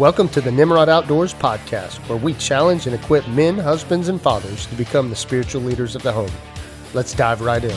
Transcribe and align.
Welcome 0.00 0.30
to 0.30 0.40
the 0.40 0.50
Nimrod 0.50 0.88
Outdoors 0.88 1.34
podcast, 1.34 1.96
where 2.08 2.16
we 2.16 2.32
challenge 2.32 2.86
and 2.86 2.94
equip 2.94 3.28
men, 3.28 3.58
husbands, 3.58 4.08
and 4.08 4.18
fathers 4.18 4.64
to 4.68 4.74
become 4.74 5.10
the 5.10 5.14
spiritual 5.14 5.60
leaders 5.60 5.94
of 5.94 6.02
the 6.02 6.10
home. 6.10 6.30
Let's 6.94 7.12
dive 7.12 7.42
right 7.42 7.62
in. 7.62 7.76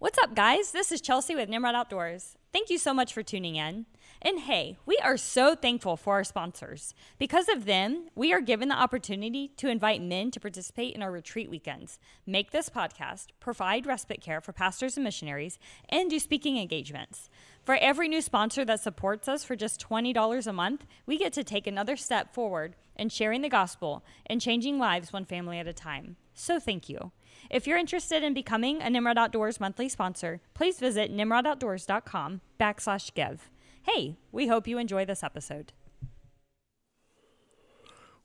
What's 0.00 0.18
up, 0.18 0.34
guys? 0.34 0.72
This 0.72 0.92
is 0.92 1.00
Chelsea 1.00 1.34
with 1.34 1.48
Nimrod 1.48 1.74
Outdoors. 1.74 2.36
Thank 2.52 2.68
you 2.68 2.76
so 2.76 2.92
much 2.92 3.14
for 3.14 3.22
tuning 3.22 3.56
in. 3.56 3.86
And 4.22 4.40
hey, 4.40 4.76
we 4.84 4.98
are 4.98 5.16
so 5.16 5.54
thankful 5.54 5.96
for 5.96 6.14
our 6.14 6.24
sponsors. 6.24 6.94
Because 7.18 7.48
of 7.48 7.64
them, 7.64 8.08
we 8.14 8.34
are 8.34 8.42
given 8.42 8.68
the 8.68 8.78
opportunity 8.78 9.48
to 9.56 9.70
invite 9.70 10.02
men 10.02 10.30
to 10.32 10.40
participate 10.40 10.94
in 10.94 11.02
our 11.02 11.10
retreat 11.10 11.48
weekends, 11.48 11.98
make 12.26 12.50
this 12.50 12.68
podcast, 12.68 13.28
provide 13.40 13.86
respite 13.86 14.20
care 14.20 14.42
for 14.42 14.52
pastors 14.52 14.98
and 14.98 15.04
missionaries, 15.04 15.58
and 15.88 16.10
do 16.10 16.18
speaking 16.18 16.58
engagements. 16.58 17.30
For 17.64 17.76
every 17.76 18.08
new 18.08 18.20
sponsor 18.20 18.62
that 18.66 18.80
supports 18.80 19.26
us 19.26 19.42
for 19.42 19.56
just 19.56 19.80
$20 19.88 20.46
a 20.46 20.52
month, 20.52 20.84
we 21.06 21.16
get 21.16 21.32
to 21.32 21.44
take 21.44 21.66
another 21.66 21.96
step 21.96 22.34
forward 22.34 22.76
in 22.96 23.08
sharing 23.08 23.40
the 23.40 23.48
gospel 23.48 24.04
and 24.26 24.38
changing 24.38 24.78
lives 24.78 25.14
one 25.14 25.24
family 25.24 25.58
at 25.58 25.66
a 25.66 25.72
time. 25.72 26.16
So 26.34 26.60
thank 26.60 26.90
you. 26.90 27.12
If 27.48 27.66
you're 27.66 27.78
interested 27.78 28.22
in 28.22 28.34
becoming 28.34 28.82
a 28.82 28.90
Nimrod 28.90 29.16
Outdoors 29.16 29.60
monthly 29.60 29.88
sponsor, 29.88 30.42
please 30.52 30.78
visit 30.78 31.10
nimrodoutdoors.com 31.10 32.42
backslash 32.60 33.14
give. 33.14 33.50
Hey, 33.82 34.18
we 34.30 34.46
hope 34.46 34.68
you 34.68 34.76
enjoy 34.76 35.06
this 35.06 35.22
episode. 35.22 35.72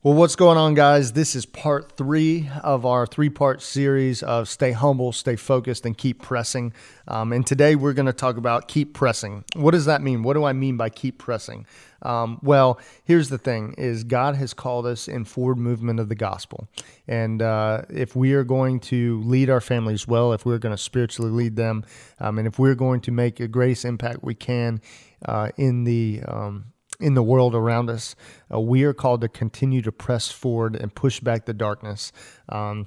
Well, 0.02 0.14
what's 0.14 0.36
going 0.36 0.58
on, 0.58 0.74
guys? 0.74 1.14
This 1.14 1.34
is 1.34 1.46
part 1.46 1.96
three 1.96 2.48
of 2.62 2.86
our 2.86 3.06
three 3.06 3.30
part 3.30 3.60
series 3.62 4.22
of 4.22 4.48
Stay 4.48 4.70
Humble, 4.70 5.10
Stay 5.12 5.34
Focused, 5.34 5.84
and 5.84 5.98
Keep 5.98 6.22
Pressing. 6.22 6.72
Um, 7.08 7.32
and 7.32 7.44
today 7.44 7.74
we're 7.74 7.94
going 7.94 8.06
to 8.06 8.12
talk 8.12 8.36
about 8.36 8.68
keep 8.68 8.94
pressing. 8.94 9.44
What 9.54 9.72
does 9.72 9.86
that 9.86 10.02
mean? 10.02 10.22
What 10.22 10.34
do 10.34 10.44
I 10.44 10.52
mean 10.52 10.76
by 10.76 10.90
keep 10.90 11.18
pressing? 11.18 11.66
Um, 12.02 12.38
well, 12.42 12.78
here's 13.02 13.30
the 13.30 13.38
thing: 13.38 13.74
is 13.78 14.04
God 14.04 14.36
has 14.36 14.54
called 14.54 14.86
us 14.86 15.08
in 15.08 15.24
forward 15.24 15.58
movement 15.58 15.98
of 15.98 16.08
the 16.08 16.14
gospel, 16.14 16.68
and 17.08 17.42
uh, 17.42 17.82
if 17.88 18.14
we 18.14 18.34
are 18.34 18.44
going 18.44 18.78
to 18.80 19.20
lead 19.22 19.50
our 19.50 19.60
families 19.62 20.06
well, 20.06 20.32
if 20.32 20.46
we're 20.46 20.58
going 20.58 20.76
to 20.76 20.80
spiritually 20.80 21.32
lead 21.32 21.56
them, 21.56 21.84
um, 22.20 22.38
and 22.38 22.46
if 22.46 22.60
we're 22.60 22.76
going 22.76 23.00
to 23.00 23.10
make 23.10 23.40
a 23.40 23.48
greatest 23.48 23.84
impact 23.84 24.22
we 24.22 24.34
can 24.34 24.80
uh, 25.26 25.50
in 25.56 25.84
the 25.84 26.22
um, 26.26 26.72
in 27.00 27.14
the 27.14 27.22
world 27.22 27.54
around 27.54 27.90
us. 27.90 28.16
Uh, 28.52 28.60
we 28.60 28.84
are 28.84 28.94
called 28.94 29.20
to 29.20 29.28
continue 29.28 29.82
to 29.82 29.92
press 29.92 30.30
forward 30.30 30.76
and 30.76 30.94
push 30.94 31.20
back 31.20 31.44
the 31.44 31.54
darkness. 31.54 32.12
Um, 32.48 32.86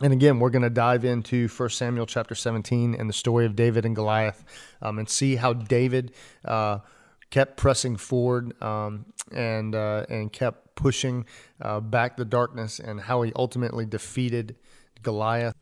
and 0.00 0.14
again, 0.14 0.38
we're 0.38 0.50
going 0.50 0.62
to 0.62 0.70
dive 0.70 1.04
into 1.04 1.46
1 1.48 1.68
Samuel 1.68 2.06
chapter 2.06 2.34
17 2.34 2.94
and 2.94 3.08
the 3.08 3.12
story 3.12 3.44
of 3.44 3.54
David 3.54 3.84
and 3.84 3.94
Goliath 3.94 4.44
um, 4.80 4.98
and 4.98 5.08
see 5.08 5.36
how 5.36 5.52
David 5.52 6.12
uh, 6.44 6.78
kept 7.28 7.58
pressing 7.58 7.96
forward 7.96 8.60
um, 8.62 9.04
and, 9.30 9.74
uh, 9.74 10.06
and 10.08 10.32
kept 10.32 10.74
pushing 10.74 11.26
uh, 11.60 11.80
back 11.80 12.16
the 12.16 12.24
darkness 12.24 12.78
and 12.78 12.98
how 12.98 13.20
he 13.22 13.32
ultimately 13.36 13.84
defeated 13.84 14.56
Goliath. 15.02 15.54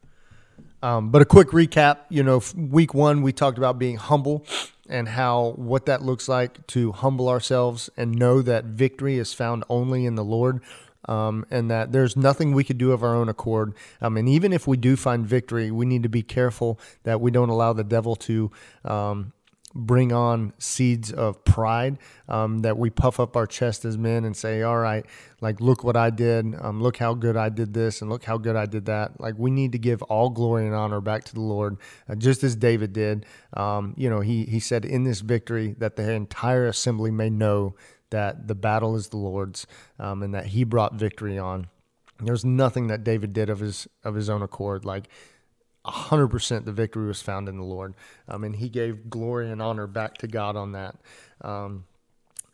Um, 0.83 1.11
but 1.11 1.23
a 1.23 1.25
quick 1.25 1.49
recap 1.49 1.99
you 2.09 2.23
know, 2.23 2.41
week 2.57 2.95
one, 2.95 3.23
we 3.23 3.33
talked 3.33 3.59
about 3.59 3.81
being 3.81 3.97
humble 3.97 4.47
and 4.89 5.09
how 5.09 5.55
what 5.57 5.87
that 5.87 6.03
looks 6.03 6.29
like 6.29 6.67
to 6.69 6.93
humble 6.93 7.29
ourselves 7.29 7.91
and 7.97 8.15
know 8.15 8.43
that 8.43 8.65
victory 8.65 9.19
is 9.19 9.33
found 9.33 9.65
only 9.69 10.07
in 10.07 10.15
the 10.15 10.25
Lord. 10.25 10.61
Um, 11.05 11.47
and 11.51 11.71
that 11.71 11.93
there's 11.93 12.17
nothing 12.19 12.53
we 12.53 12.65
could 12.65 12.77
do 12.77 12.93
of 12.93 13.03
our 13.03 13.15
own 13.15 13.31
accord. 13.31 13.73
Um, 14.03 14.19
and 14.19 14.29
even 14.29 14.53
if 14.53 14.67
we 14.67 14.77
do 14.77 14.95
find 14.95 15.27
victory, 15.27 15.71
we 15.71 15.87
need 15.87 16.03
to 16.03 16.09
be 16.11 16.23
careful 16.23 16.79
that 17.05 17.19
we 17.19 17.31
don't 17.31 17.49
allow 17.49 17.73
the 17.73 17.85
devil 17.85 18.15
to 18.17 18.51
um, 18.85 19.33
bring 19.75 20.13
on 20.13 20.53
seeds 20.59 21.13
of 21.13 21.45
pride 21.45 21.99
um, 22.29 22.61
that 22.61 22.79
we 22.79 22.89
puff 22.89 23.21
up 23.21 23.37
our 23.37 23.47
chest 23.47 23.85
as 23.85 23.99
men 23.99 24.25
and 24.25 24.37
say 24.37 24.63
all 24.63 24.79
right 24.79 25.05
like 25.41 25.61
look 25.61 25.85
what 25.85 25.97
i 25.97 26.09
did 26.09 26.55
um, 26.61 26.83
look 26.83 26.97
how 26.97 27.13
good 27.13 27.37
i 27.37 27.49
did 27.49 27.75
this 27.75 28.01
and 28.01 28.11
look 28.11 28.25
how 28.25 28.39
good 28.39 28.57
i 28.57 28.67
did 28.67 28.87
that. 28.87 29.21
Like 29.21 29.35
we 29.39 29.51
need 29.51 29.73
to 29.73 29.79
give 29.79 30.03
all 30.03 30.31
glory 30.31 30.67
and 30.67 30.75
honor 30.75 31.01
back 31.01 31.25
to 31.25 31.35
the 31.35 31.41
lord 31.41 31.77
uh, 32.09 32.15
just 32.15 32.43
as 32.43 32.57
david 32.57 32.93
did. 32.93 33.27
Um, 33.55 33.95
you 33.97 34.09
know 34.09 34.21
he, 34.21 34.45
he 34.45 34.61
said 34.61 34.85
in 34.85 35.05
this 35.05 35.21
victory 35.21 35.75
that 35.79 35.97
the 35.97 36.11
entire 36.13 36.67
assembly 36.67 37.11
may 37.11 37.31
know 37.31 37.75
that 38.11 38.49
the 38.49 38.55
battle 38.55 38.97
is 38.97 39.09
the 39.09 39.17
lord's 39.19 39.67
um, 39.99 40.23
and 40.23 40.35
that 40.35 40.47
he 40.47 40.65
brought 40.65 40.95
victory 40.95 41.39
on. 41.39 41.69
There's 42.21 42.45
nothing 42.45 42.89
that 42.89 43.05
david 43.05 43.33
did 43.33 43.51
of 43.51 43.61
his 43.61 43.87
of 44.03 44.15
his 44.15 44.31
own 44.31 44.43
accord. 44.43 44.85
Like 44.85 45.09
100% 45.87 46.65
the 46.65 46.73
victory 46.73 47.07
was 47.07 47.23
found 47.23 47.49
in 47.49 47.57
the 47.57 47.65
Lord. 47.65 47.95
Um, 48.29 48.45
and 48.45 48.57
he 48.57 48.69
gave 48.69 49.09
glory 49.09 49.51
and 49.51 49.63
honor 49.63 49.87
back 49.87 50.19
to 50.19 50.27
God 50.27 50.57
on 50.57 50.73
that. 50.73 50.97
Um, 51.41 51.85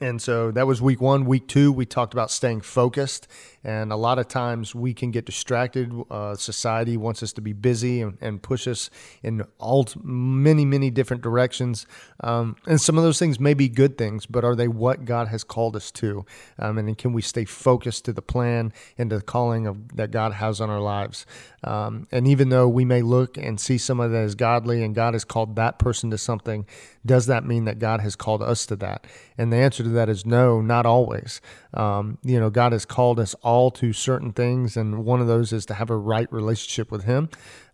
and 0.00 0.20
so 0.20 0.50
that 0.50 0.66
was 0.66 0.82
week 0.82 1.00
one. 1.00 1.24
Week 1.24 1.46
two, 1.46 1.72
we 1.72 1.86
talked 1.86 2.12
about 2.12 2.30
staying 2.30 2.62
focused. 2.62 3.28
And 3.66 3.92
a 3.92 3.96
lot 3.96 4.18
of 4.18 4.28
times 4.28 4.74
we 4.74 4.92
can 4.92 5.10
get 5.10 5.24
distracted. 5.24 5.90
Uh, 6.10 6.34
society 6.34 6.98
wants 6.98 7.22
us 7.22 7.32
to 7.32 7.40
be 7.40 7.54
busy 7.54 8.02
and, 8.02 8.18
and 8.20 8.42
push 8.42 8.68
us 8.68 8.90
in 9.22 9.42
all 9.58 9.86
many, 10.02 10.66
many 10.66 10.90
different 10.90 11.22
directions. 11.22 11.86
Um, 12.22 12.56
and 12.66 12.78
some 12.78 12.98
of 12.98 13.04
those 13.04 13.18
things 13.18 13.40
may 13.40 13.54
be 13.54 13.70
good 13.70 13.96
things, 13.96 14.26
but 14.26 14.44
are 14.44 14.54
they 14.54 14.68
what 14.68 15.06
God 15.06 15.28
has 15.28 15.44
called 15.44 15.76
us 15.76 15.90
to? 15.92 16.26
Um, 16.58 16.76
and 16.76 16.98
can 16.98 17.14
we 17.14 17.22
stay 17.22 17.46
focused 17.46 18.04
to 18.04 18.12
the 18.12 18.20
plan 18.20 18.72
and 18.98 19.08
to 19.08 19.16
the 19.16 19.22
calling 19.22 19.66
of, 19.66 19.96
that 19.96 20.10
God 20.10 20.34
has 20.34 20.60
on 20.60 20.68
our 20.68 20.80
lives? 20.80 21.24
Um, 21.62 22.06
and 22.12 22.28
even 22.28 22.50
though 22.50 22.68
we 22.68 22.84
may 22.84 23.00
look 23.00 23.38
and 23.38 23.58
see 23.58 23.78
someone 23.78 24.12
that 24.12 24.24
is 24.24 24.34
godly 24.34 24.82
and 24.82 24.94
God 24.94 25.14
has 25.14 25.24
called 25.24 25.56
that 25.56 25.78
person 25.78 26.10
to 26.10 26.18
something, 26.18 26.66
does 27.06 27.26
that 27.26 27.46
mean 27.46 27.64
that 27.64 27.78
God 27.78 28.00
has 28.00 28.14
called 28.14 28.42
us 28.42 28.66
to 28.66 28.76
that? 28.76 29.06
And 29.38 29.50
the 29.50 29.56
answer 29.56 29.82
to 29.84 29.90
that 29.90 30.08
is 30.08 30.26
no, 30.26 30.60
not 30.60 30.86
always. 30.86 31.40
Um, 31.72 32.18
you 32.22 32.40
know, 32.40 32.50
God 32.50 32.72
has 32.72 32.84
called 32.84 33.20
us 33.20 33.34
all 33.42 33.70
to 33.72 33.92
certain 33.92 34.32
things, 34.32 34.76
and 34.76 35.04
one 35.04 35.20
of 35.20 35.26
those 35.26 35.52
is 35.52 35.66
to 35.66 35.74
have 35.74 35.90
a 35.90 35.96
right 35.96 36.30
relationship 36.32 36.90
with 36.90 37.04
Him. 37.04 37.28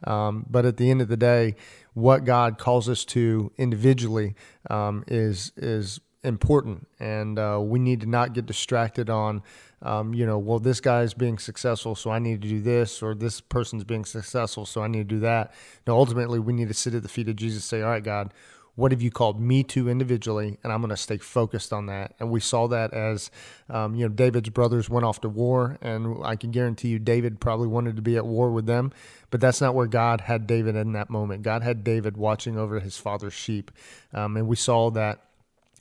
Um, 0.04 0.46
but 0.48 0.66
at 0.66 0.76
the 0.76 0.90
end 0.90 1.00
of 1.00 1.08
the 1.08 1.16
day, 1.16 1.56
what 1.94 2.24
God 2.24 2.58
calls 2.58 2.88
us 2.88 3.04
to 3.06 3.52
individually 3.56 4.34
um, 4.68 5.04
is 5.06 5.52
is 5.56 6.00
important, 6.22 6.86
and 6.98 7.38
uh, 7.38 7.58
we 7.62 7.78
need 7.78 8.00
to 8.00 8.06
not 8.06 8.32
get 8.32 8.46
distracted 8.46 9.10
on. 9.10 9.42
Um, 9.82 10.12
you 10.12 10.26
know, 10.26 10.38
well, 10.38 10.58
this 10.58 10.78
guy 10.80 11.02
is 11.02 11.14
being 11.14 11.38
successful, 11.38 11.94
so 11.94 12.10
I 12.10 12.18
need 12.18 12.42
to 12.42 12.48
do 12.48 12.60
this, 12.60 13.02
or 13.02 13.14
this 13.14 13.40
person's 13.40 13.82
being 13.82 14.04
successful, 14.04 14.66
so 14.66 14.82
I 14.82 14.88
need 14.88 15.08
to 15.08 15.14
do 15.14 15.20
that. 15.20 15.54
No, 15.86 15.96
ultimately, 15.96 16.38
we 16.38 16.52
need 16.52 16.68
to 16.68 16.74
sit 16.74 16.94
at 16.94 17.02
the 17.02 17.08
feet 17.08 17.28
of 17.28 17.36
Jesus, 17.36 17.64
say, 17.64 17.80
"All 17.80 17.88
right, 17.88 18.04
God, 18.04 18.34
what 18.74 18.92
have 18.92 19.02
you 19.02 19.10
called 19.10 19.40
me 19.40 19.62
to 19.62 19.88
individually 19.88 20.58
and 20.62 20.72
i'm 20.72 20.80
going 20.80 20.90
to 20.90 20.96
stay 20.96 21.18
focused 21.18 21.72
on 21.72 21.86
that. 21.86 22.14
And 22.18 22.30
we 22.30 22.40
saw 22.40 22.66
that 22.68 22.92
as 22.92 23.30
um, 23.68 23.94
you 23.94 24.08
know 24.08 24.14
david's 24.14 24.48
brothers 24.48 24.90
went 24.90 25.04
off 25.04 25.20
to 25.20 25.28
war 25.28 25.78
and 25.80 26.24
i 26.24 26.36
can 26.36 26.50
guarantee 26.50 26.88
you 26.88 26.98
david 26.98 27.40
probably 27.40 27.68
wanted 27.68 27.96
to 27.96 28.02
be 28.02 28.16
at 28.16 28.26
war 28.26 28.50
with 28.50 28.66
them 28.66 28.92
but 29.30 29.40
that's 29.40 29.60
not 29.60 29.74
where 29.74 29.86
god 29.86 30.22
had 30.22 30.46
david 30.46 30.76
in 30.76 30.92
that 30.92 31.10
moment. 31.10 31.42
God 31.42 31.62
had 31.62 31.84
david 31.84 32.16
watching 32.16 32.58
over 32.58 32.80
his 32.80 32.96
father's 32.96 33.32
sheep. 33.32 33.70
Um, 34.12 34.36
and 34.36 34.48
we 34.48 34.56
saw 34.56 34.90
that 34.90 35.20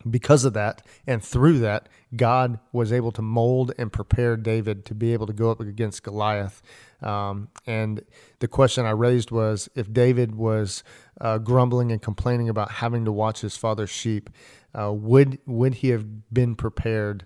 because 0.09 0.45
of 0.45 0.53
that 0.53 0.81
and 1.05 1.23
through 1.23 1.59
that 1.59 1.89
god 2.15 2.59
was 2.71 2.91
able 2.93 3.11
to 3.11 3.21
mold 3.21 3.71
and 3.77 3.91
prepare 3.91 4.37
david 4.37 4.85
to 4.85 4.95
be 4.95 5.13
able 5.13 5.27
to 5.27 5.33
go 5.33 5.51
up 5.51 5.59
against 5.59 6.03
goliath. 6.03 6.61
Um, 7.01 7.49
and 7.65 8.03
the 8.39 8.47
question 8.47 8.85
i 8.85 8.91
raised 8.91 9.31
was 9.31 9.69
if 9.75 9.91
david 9.91 10.35
was 10.35 10.83
uh, 11.19 11.37
grumbling 11.37 11.91
and 11.91 12.01
complaining 12.01 12.49
about 12.49 12.71
having 12.71 13.05
to 13.05 13.11
watch 13.11 13.41
his 13.41 13.57
father's 13.57 13.89
sheep 13.89 14.29
uh, 14.77 14.91
would 14.93 15.39
would 15.45 15.75
he 15.75 15.89
have 15.89 16.33
been 16.33 16.55
prepared 16.55 17.25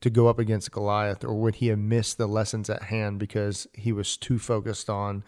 to 0.00 0.10
go 0.10 0.28
up 0.28 0.38
against 0.38 0.72
goliath 0.72 1.24
or 1.24 1.34
would 1.34 1.56
he 1.56 1.68
have 1.68 1.78
missed 1.78 2.18
the 2.18 2.26
lessons 2.26 2.70
at 2.70 2.84
hand 2.84 3.18
because 3.18 3.66
he 3.72 3.92
was 3.92 4.16
too 4.16 4.38
focused 4.38 4.88
on 4.88 5.24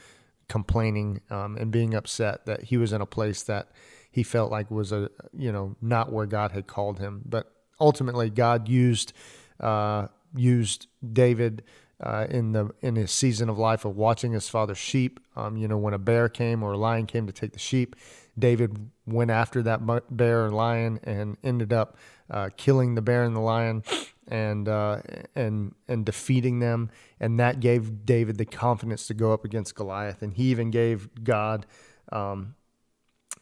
complaining 0.49 1.21
um, 1.31 1.57
and 1.57 1.71
being 1.71 1.95
upset 1.95 2.45
that 2.47 2.65
he 2.65 2.77
was 2.77 2.93
in 2.93 3.01
a 3.01 3.07
place 3.07 3.43
that 3.45 3.71
he 4.11 4.23
felt 4.23 4.51
like 4.51 4.71
was 4.71 4.93
a 4.93 5.11
you 5.37 5.53
know 5.53 5.77
not 5.81 6.13
where 6.13 6.27
God 6.27 6.53
had 6.53 6.67
called 6.67 6.99
him. 6.99 7.23
But 7.25 7.53
ultimately, 7.81 8.31
God 8.31 8.69
used 8.69 9.13
uh, 9.61 10.09
used 10.35 10.87
David 11.13 11.63
uh, 12.03 12.27
in 12.31 12.53
the 12.53 12.71
in 12.81 12.97
his 12.97 13.11
season 13.11 13.49
of 13.49 13.59
life 13.59 13.85
of 13.85 13.97
watching 13.97 14.33
his 14.33 14.49
father's 14.49 14.79
sheep. 14.79 15.21
Um, 15.37 15.57
you 15.57 15.69
know, 15.69 15.79
when 15.79 15.95
a 15.95 15.99
bear 15.99 16.29
came 16.29 16.63
or 16.63 16.73
a 16.73 16.79
lion 16.79 17.07
came 17.07 17.27
to 17.27 17.33
take 17.33 17.53
the 17.53 17.59
sheep, 17.59 17.97
David 18.39 18.91
went 19.07 19.31
after 19.31 19.63
that 19.63 19.81
bear 20.11 20.47
or 20.47 20.51
lion 20.51 21.01
and 21.05 21.37
ended 21.45 21.73
up 21.73 21.97
uh, 22.31 22.51
killing 22.57 22.95
the 22.95 23.03
bear 23.03 23.25
and 23.25 23.37
the 23.37 23.41
lion 23.41 23.83
and 24.29 24.69
uh, 24.69 25.01
and 25.35 25.75
and 25.89 26.07
defeating 26.07 26.61
them. 26.61 26.91
And 27.19 27.39
that 27.39 27.61
gave 27.61 28.07
David 28.07 28.39
the 28.39 28.47
confidence 28.47 29.07
to 29.09 29.15
go 29.15 29.33
up 29.33 29.45
against 29.45 29.75
Goliath. 29.75 30.23
And 30.23 30.33
he 30.33 30.45
even 30.45 30.71
gave 30.71 31.09
God 31.23 31.67
um, 32.11 32.55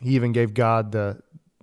he 0.00 0.11
even 0.15 0.33
gave 0.33 0.55
God 0.55 0.93
the 0.93 1.21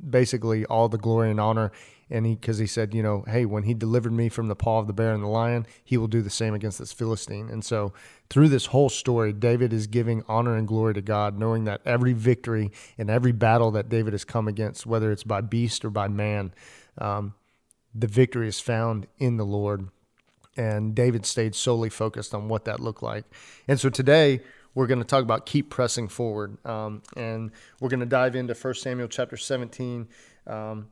basically 0.08 0.66
all 0.66 0.90
the 0.90 0.98
glory 0.98 1.32
and 1.32 1.40
honor 1.40 1.72
and 2.10 2.26
he 2.26 2.36
because 2.36 2.60
he 2.60 2.68
said, 2.68 2.94
you 2.94 3.02
know, 3.02 3.24
hey, 3.28 3.46
when 3.46 3.64
he 3.64 3.74
delivered 3.74 4.14
me 4.14 4.30
from 4.30 4.48
the 4.48 4.56
paw 4.56 4.80
of 4.80 4.88
the 4.88 4.94
bear 4.94 5.14
and 5.14 5.24
the 5.24 5.28
lion, 5.28 5.66
he 5.84 5.98
will 5.98 6.08
do 6.08 6.22
the 6.22 6.30
same 6.30 6.54
against 6.54 6.78
this 6.78 6.94
Philistine. 6.94 7.50
And 7.50 7.66
so 7.66 7.94
through 8.30 8.50
this 8.50 8.68
whole 8.68 8.90
story, 8.90 9.34
David 9.34 9.74
is 9.74 9.88
giving 9.88 10.24
honor 10.28 10.56
and 10.56 10.68
glory 10.68 10.94
to 10.94 11.02
God, 11.02 11.40
knowing 11.40 11.64
that 11.66 11.82
every 11.84 12.14
victory 12.14 12.72
and 12.98 13.10
every 13.10 13.32
battle 13.32 13.72
that 13.72 13.90
David 13.90 14.14
has 14.14 14.24
come 14.24 14.48
against, 14.48 14.86
whether 14.86 15.12
it's 15.12 15.24
by 15.24 15.42
beast 15.42 15.84
or 15.84 15.90
by 15.90 16.08
man, 16.08 16.54
um, 17.00 17.34
the 17.94 18.08
victory 18.08 18.48
is 18.48 18.60
found 18.60 19.08
in 19.18 19.38
the 19.38 19.46
Lord. 19.46 19.90
And 20.56 20.94
David 20.94 21.26
stayed 21.26 21.56
solely 21.56 21.90
focused 21.90 22.34
on 22.34 22.48
what 22.48 22.66
that 22.66 22.80
looked 22.80 23.04
like. 23.04 23.26
And 23.68 23.80
so 23.80 23.90
today, 23.90 24.42
we're 24.76 24.88
going 24.88 25.00
to 25.00 25.06
talk 25.06 25.24
about 25.24 25.46
keep 25.46 25.70
pressing 25.70 26.08
forward. 26.08 26.64
Um, 26.66 27.02
and 27.18 27.52
we're 27.80 27.90
going 27.90 28.02
to 28.02 28.06
dive 28.06 28.36
into 28.36 28.54
1 28.54 28.74
Samuel 28.76 29.08
chapter 29.08 29.38
17. 29.38 30.08
Um, 30.46 30.90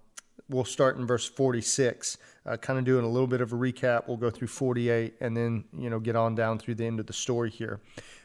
we'll 0.50 0.65
start 0.65 0.97
in 0.97 1.06
verse 1.06 1.25
46, 1.25 2.18
uh, 2.45 2.57
kind 2.57 2.80
of 2.80 2.85
doing 2.85 3.06
a 3.06 3.09
little 3.09 3.27
bit 3.27 3.41
of 3.41 3.53
a 3.53 3.56
recap. 3.56 4.07
We'll 4.07 4.18
go 4.18 4.30
through 4.30 4.47
48 4.47 5.15
and 5.19 5.38
then, 5.38 5.65
you 5.77 5.89
know, 5.89 6.00
get 6.00 6.15
on 6.15 6.33
down 6.33 6.59
through 6.59 6.75
the 6.75 6.85
end 6.85 7.00
of 7.00 7.07
the 7.07 7.13
story 7.13 7.51
here. 7.51 7.80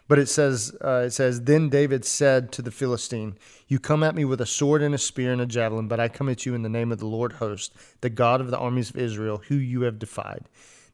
But 0.07 0.19
it 0.19 0.29
says, 0.29 0.75
uh, 0.83 1.05
it 1.07 1.11
says, 1.11 1.43
then 1.43 1.69
David 1.69 2.05
said 2.05 2.51
to 2.53 2.63
the 2.63 2.71
Philistine, 2.71 3.37
"You 3.67 3.79
come 3.79 4.03
at 4.03 4.15
me 4.15 4.25
with 4.25 4.41
a 4.41 4.47
sword 4.47 4.81
and 4.81 4.95
a 4.95 4.99
spear 4.99 5.33
and 5.33 5.41
a 5.43 5.47
javelin, 5.47 5.87
but 5.87 6.01
I 6.01 6.09
come 6.09 6.31
at 6.31 6.47
you 6.47 6.55
in 6.55 6.63
the 6.63 6.71
name 6.71 6.93
of 6.93 6.99
the 6.99 7.07
Lord 7.07 7.35
host, 7.35 7.75
the 8.01 8.09
God 8.09 8.41
of 8.41 8.51
the 8.51 8.57
armies 8.57 8.89
of 8.89 8.97
Israel, 8.97 9.43
who 9.49 9.57
you 9.57 9.83
have 9.83 9.99
defied. 9.99 10.49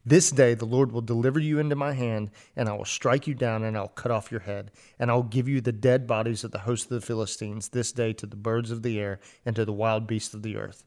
This 0.06 0.30
day 0.30 0.52
the 0.52 0.66
Lord 0.66 0.92
will 0.92 1.00
deliver 1.00 1.38
you 1.38 1.58
into 1.58 1.76
my 1.76 1.94
hand, 1.94 2.30
and 2.54 2.68
I 2.68 2.74
will 2.74 2.84
strike 2.84 3.26
you 3.26 3.34
down, 3.34 3.64
and 3.64 3.76
I'll 3.76 3.88
cut 3.88 4.12
off 4.12 4.30
your 4.30 4.40
head, 4.40 4.70
and 4.98 5.10
I'll 5.10 5.22
give 5.22 5.48
you 5.48 5.62
the 5.62 5.72
dead 5.72 6.06
bodies 6.06 6.44
of 6.44 6.50
the 6.50 6.60
host 6.60 6.84
of 6.84 6.90
the 6.90 7.00
Philistines 7.00 7.70
this 7.70 7.90
day 7.90 8.12
to 8.14 8.26
the 8.26 8.36
birds 8.36 8.70
of 8.70 8.82
the 8.82 9.00
air 9.00 9.18
and 9.46 9.56
to 9.56 9.64
the 9.64 9.72
wild 9.72 10.06
beasts 10.06 10.34
of 10.34 10.42
the 10.42 10.56
earth, 10.56 10.84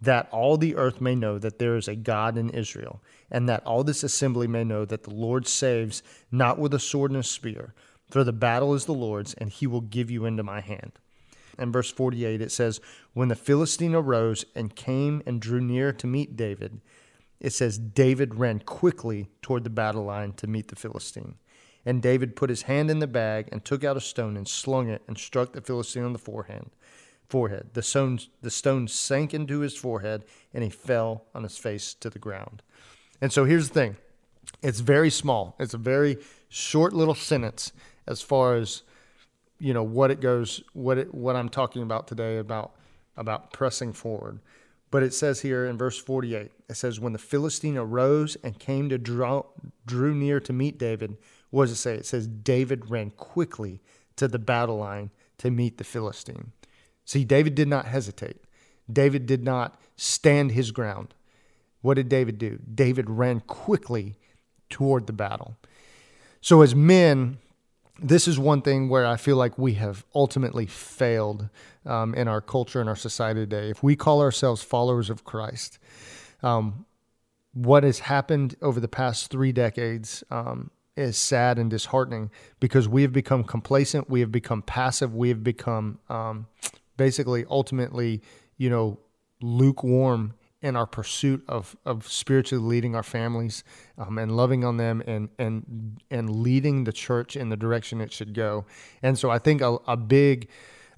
that 0.00 0.28
all 0.32 0.56
the 0.56 0.74
earth 0.74 1.00
may 1.00 1.14
know 1.14 1.38
that 1.38 1.60
there 1.60 1.76
is 1.76 1.86
a 1.86 1.94
God 1.94 2.36
in 2.36 2.50
Israel, 2.50 3.00
and 3.30 3.48
that 3.48 3.64
all 3.64 3.84
this 3.84 4.02
assembly 4.02 4.48
may 4.48 4.64
know 4.64 4.84
that 4.84 5.04
the 5.04 5.14
Lord 5.14 5.46
saves 5.46 6.02
not 6.32 6.58
with 6.58 6.74
a 6.74 6.80
sword 6.80 7.12
and 7.12 7.20
a 7.20 7.22
spear, 7.22 7.74
for 8.10 8.24
the 8.24 8.32
battle 8.32 8.74
is 8.74 8.86
the 8.86 8.94
Lord's, 8.94 9.34
and 9.34 9.50
he 9.50 9.68
will 9.68 9.82
give 9.82 10.10
you 10.10 10.24
into 10.24 10.42
my 10.42 10.60
hand. 10.60 10.92
And 11.58 11.72
verse 11.72 11.92
48 11.92 12.40
it 12.40 12.50
says, 12.50 12.80
When 13.12 13.28
the 13.28 13.36
Philistine 13.36 13.94
arose 13.94 14.44
and 14.54 14.74
came 14.74 15.22
and 15.26 15.40
drew 15.40 15.60
near 15.60 15.92
to 15.92 16.06
meet 16.06 16.36
David, 16.36 16.80
it 17.40 17.52
says 17.52 17.78
David 17.78 18.34
ran 18.34 18.60
quickly 18.60 19.28
toward 19.42 19.64
the 19.64 19.70
battle 19.70 20.04
line 20.04 20.32
to 20.34 20.46
meet 20.46 20.68
the 20.68 20.76
Philistine. 20.76 21.36
And 21.86 22.02
David 22.02 22.36
put 22.36 22.50
his 22.50 22.62
hand 22.62 22.90
in 22.90 22.98
the 22.98 23.06
bag 23.06 23.48
and 23.52 23.64
took 23.64 23.84
out 23.84 23.96
a 23.96 24.00
stone 24.00 24.36
and 24.36 24.46
slung 24.46 24.88
it 24.88 25.02
and 25.06 25.16
struck 25.16 25.52
the 25.52 25.60
Philistine 25.60 26.04
on 26.04 26.12
the 26.12 26.18
forehead. 26.18 26.66
Forehead. 27.28 27.70
The 27.74 27.82
stone, 27.82 28.18
the 28.42 28.50
stone 28.50 28.88
sank 28.88 29.32
into 29.32 29.60
his 29.60 29.76
forehead 29.76 30.24
and 30.52 30.64
he 30.64 30.70
fell 30.70 31.26
on 31.34 31.44
his 31.44 31.56
face 31.56 31.94
to 31.94 32.10
the 32.10 32.18
ground. 32.18 32.62
And 33.20 33.32
so 33.32 33.44
here's 33.44 33.68
the 33.68 33.74
thing 33.74 33.96
it's 34.62 34.80
very 34.80 35.10
small, 35.10 35.54
it's 35.58 35.74
a 35.74 35.78
very 35.78 36.18
short 36.48 36.92
little 36.92 37.14
sentence 37.14 37.72
as 38.06 38.22
far 38.22 38.56
as 38.56 38.82
you 39.60 39.74
know 39.74 39.82
what 39.82 40.10
it 40.10 40.20
goes 40.20 40.62
what 40.72 40.98
it 40.98 41.12
what 41.12 41.36
I'm 41.36 41.48
talking 41.48 41.82
about 41.82 42.06
today 42.06 42.38
about 42.38 42.72
about 43.16 43.52
pressing 43.52 43.92
forward. 43.92 44.40
But 44.90 45.02
it 45.02 45.12
says 45.12 45.40
here 45.40 45.66
in 45.66 45.76
verse 45.76 45.98
48, 45.98 46.50
it 46.68 46.74
says, 46.74 46.98
When 46.98 47.12
the 47.12 47.18
Philistine 47.18 47.76
arose 47.76 48.36
and 48.42 48.58
came 48.58 48.88
to 48.88 48.98
draw, 48.98 49.44
drew 49.86 50.14
near 50.14 50.40
to 50.40 50.52
meet 50.52 50.78
David, 50.78 51.18
what 51.50 51.64
does 51.64 51.72
it 51.72 51.76
say? 51.76 51.94
It 51.94 52.06
says, 52.06 52.26
David 52.26 52.90
ran 52.90 53.10
quickly 53.10 53.80
to 54.16 54.28
the 54.28 54.38
battle 54.38 54.78
line 54.78 55.10
to 55.38 55.50
meet 55.50 55.78
the 55.78 55.84
Philistine. 55.84 56.52
See, 57.04 57.24
David 57.24 57.54
did 57.54 57.68
not 57.68 57.86
hesitate. 57.86 58.38
David 58.90 59.26
did 59.26 59.44
not 59.44 59.80
stand 59.96 60.52
his 60.52 60.70
ground. 60.70 61.14
What 61.80 61.94
did 61.94 62.08
David 62.08 62.38
do? 62.38 62.58
David 62.74 63.08
ran 63.08 63.40
quickly 63.40 64.16
toward 64.68 65.06
the 65.06 65.12
battle. 65.12 65.56
So, 66.40 66.62
as 66.62 66.74
men, 66.74 67.38
this 67.98 68.28
is 68.28 68.38
one 68.38 68.62
thing 68.62 68.88
where 68.88 69.06
I 69.06 69.16
feel 69.16 69.36
like 69.36 69.58
we 69.58 69.74
have 69.74 70.04
ultimately 70.14 70.66
failed 70.66 71.48
um, 71.84 72.14
in 72.14 72.28
our 72.28 72.40
culture 72.40 72.80
and 72.80 72.88
our 72.88 72.96
society 72.96 73.40
today. 73.40 73.70
If 73.70 73.82
we 73.82 73.96
call 73.96 74.20
ourselves 74.20 74.62
followers 74.62 75.10
of 75.10 75.24
Christ, 75.24 75.78
um, 76.42 76.86
what 77.52 77.82
has 77.82 78.00
happened 78.00 78.54
over 78.62 78.78
the 78.78 78.88
past 78.88 79.30
three 79.30 79.52
decades 79.52 80.22
um, 80.30 80.70
is 80.96 81.16
sad 81.16 81.58
and 81.58 81.70
disheartening 81.70 82.30
because 82.60 82.88
we 82.88 83.02
have 83.02 83.12
become 83.12 83.42
complacent, 83.42 84.08
we 84.08 84.20
have 84.20 84.30
become 84.30 84.62
passive, 84.62 85.14
we 85.14 85.28
have 85.28 85.42
become 85.42 85.98
um, 86.08 86.46
basically 86.96 87.44
ultimately, 87.50 88.22
you 88.56 88.70
know, 88.70 88.98
lukewarm 89.40 90.34
in 90.60 90.74
our 90.74 90.86
pursuit 90.86 91.44
of, 91.48 91.76
of 91.84 92.08
spiritually 92.08 92.64
leading 92.64 92.96
our 92.96 93.02
families 93.02 93.62
um, 93.96 94.18
and 94.18 94.36
loving 94.36 94.64
on 94.64 94.76
them 94.76 95.02
and, 95.06 95.28
and, 95.38 96.00
and 96.10 96.30
leading 96.30 96.84
the 96.84 96.92
church 96.92 97.36
in 97.36 97.48
the 97.48 97.56
direction 97.56 98.00
it 98.00 98.12
should 98.12 98.34
go. 98.34 98.64
And 99.02 99.16
so 99.16 99.30
I 99.30 99.38
think 99.38 99.60
a, 99.60 99.78
a 99.86 99.96
big, 99.96 100.48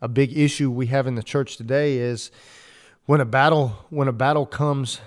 a 0.01 0.09
big 0.09 0.37
issue 0.37 0.71
we 0.71 0.87
have 0.87 1.07
in 1.07 1.15
the 1.15 1.23
church 1.23 1.57
today 1.57 1.99
is 1.99 2.31
when 3.05 3.21
a 3.21 3.27
battle, 3.27 3.69
when 3.91 4.09
a 4.09 4.13
battle 4.13 4.47
comes, 4.47 5.01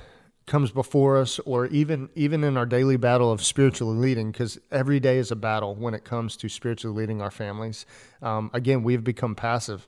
comes 0.45 0.69
before 0.69 1.17
us 1.17 1.39
or 1.39 1.65
even, 1.67 2.09
even 2.13 2.43
in 2.43 2.55
our 2.55 2.65
daily 2.67 2.97
battle 2.97 3.31
of 3.31 3.43
spiritually 3.43 3.97
leading, 3.97 4.31
because 4.31 4.59
every 4.71 4.99
day 4.99 5.17
is 5.17 5.31
a 5.31 5.35
battle 5.35 5.73
when 5.73 5.95
it 5.95 6.03
comes 6.03 6.37
to 6.37 6.47
spiritually 6.47 6.95
leading 6.95 7.21
our 7.21 7.31
families. 7.31 7.87
Um, 8.21 8.51
again, 8.53 8.83
we've 8.83 9.03
become 9.03 9.33
passive 9.33 9.87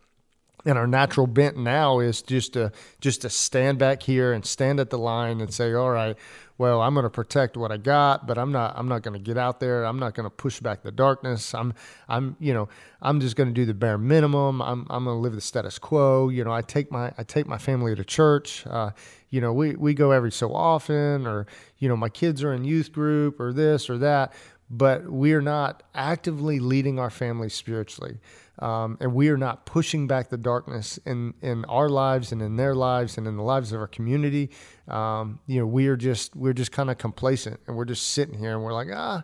and 0.66 0.78
our 0.78 0.88
natural 0.88 1.28
bent 1.28 1.56
now 1.56 2.00
is 2.00 2.22
just 2.22 2.54
to 2.54 2.72
just 3.00 3.22
to 3.22 3.30
stand 3.30 3.78
back 3.78 4.02
here 4.02 4.34
and 4.34 4.46
stand 4.46 4.80
at 4.80 4.90
the 4.90 4.98
line 4.98 5.40
and 5.40 5.54
say 5.54 5.74
all 5.74 5.92
right 5.92 6.18
well 6.58 6.82
i'm 6.82 6.94
going 6.94 7.04
to 7.04 7.10
protect 7.10 7.56
what 7.56 7.72
i 7.72 7.78
got 7.78 8.26
but 8.26 8.38
i'm 8.38 8.52
not 8.52 8.74
i'm 8.78 8.88
not 8.88 9.04
going 9.04 9.14
to 9.14 9.20
get 9.20 9.38
out 9.38 9.60
there. 9.60 9.86
I'm 9.86 10.00
not 10.00 10.14
going 10.16 10.26
to 10.26 10.36
push 10.36 10.60
back 10.60 10.82
the 10.82 10.92
darkness. 10.92 11.54
I'm 11.54 11.74
i'm 12.10 12.36
you 12.40 12.54
know 12.54 12.70
i'm 13.02 13.20
just 13.20 13.36
going 13.36 13.50
to 13.50 13.54
do 13.54 13.66
the 13.66 13.74
bare 13.74 13.98
minimum. 13.98 14.62
I'm, 14.62 14.88
I'm 14.90 15.06
going 15.06 15.16
to 15.16 15.22
live 15.22 15.36
the 15.36 15.42
status 15.42 15.78
quo. 15.78 16.30
You 16.30 16.44
know 16.44 16.52
i 16.52 16.62
take 16.62 16.92
my 16.92 17.14
i 17.18 17.24
take 17.24 17.48
my 17.48 17.58
family 17.58 17.96
to 17.96 18.04
church. 18.04 18.66
Uh, 18.68 18.92
you 19.30 19.42
know 19.42 19.52
we, 19.52 19.76
we 19.76 19.94
go 19.94 20.12
every 20.12 20.32
so 20.32 20.54
often 20.54 21.28
or 21.28 21.46
you 21.78 21.90
know 21.90 21.98
my 21.98 22.10
kids 22.10 22.44
are 22.44 22.54
in 22.54 22.64
youth 22.64 22.92
group 22.92 23.40
or 23.40 23.52
this 23.52 23.90
or 23.90 23.98
that 23.98 24.34
but 24.70 25.06
we're 25.10 25.42
not 25.42 25.84
actively 25.94 26.60
leading 26.60 26.98
our 26.98 27.10
family 27.10 27.50
spiritually 27.50 28.18
um, 28.60 28.98
and 29.02 29.14
we 29.14 29.30
are 29.30 29.38
not 29.38 29.66
pushing 29.66 30.08
back 30.08 30.30
the 30.30 30.38
darkness 30.38 30.98
in, 31.06 31.34
in 31.42 31.66
our 31.66 31.90
lives 31.90 32.32
and 32.32 32.42
in 32.42 32.56
their 32.56 32.76
lives 32.76 33.18
and 33.18 33.28
in 33.28 33.36
the 33.36 33.44
lives 33.44 33.72
of 33.72 33.80
our 33.80 33.88
community. 33.88 34.50
Um, 34.88 35.40
you 35.48 35.60
know, 35.60 35.68
we 35.68 35.88
are 35.88 35.98
just 35.98 36.36
we're 36.36 36.54
just 36.54 36.72
kind 36.72 36.90
of 36.90 36.98
complacent 36.98 37.60
and 37.68 37.76
we're 37.76 37.86
just 37.86 38.12
sitting 38.12 38.38
here 38.38 38.54
and 38.54 38.64
we're 38.64 38.74
like, 38.74 38.88
ah, 38.94 39.24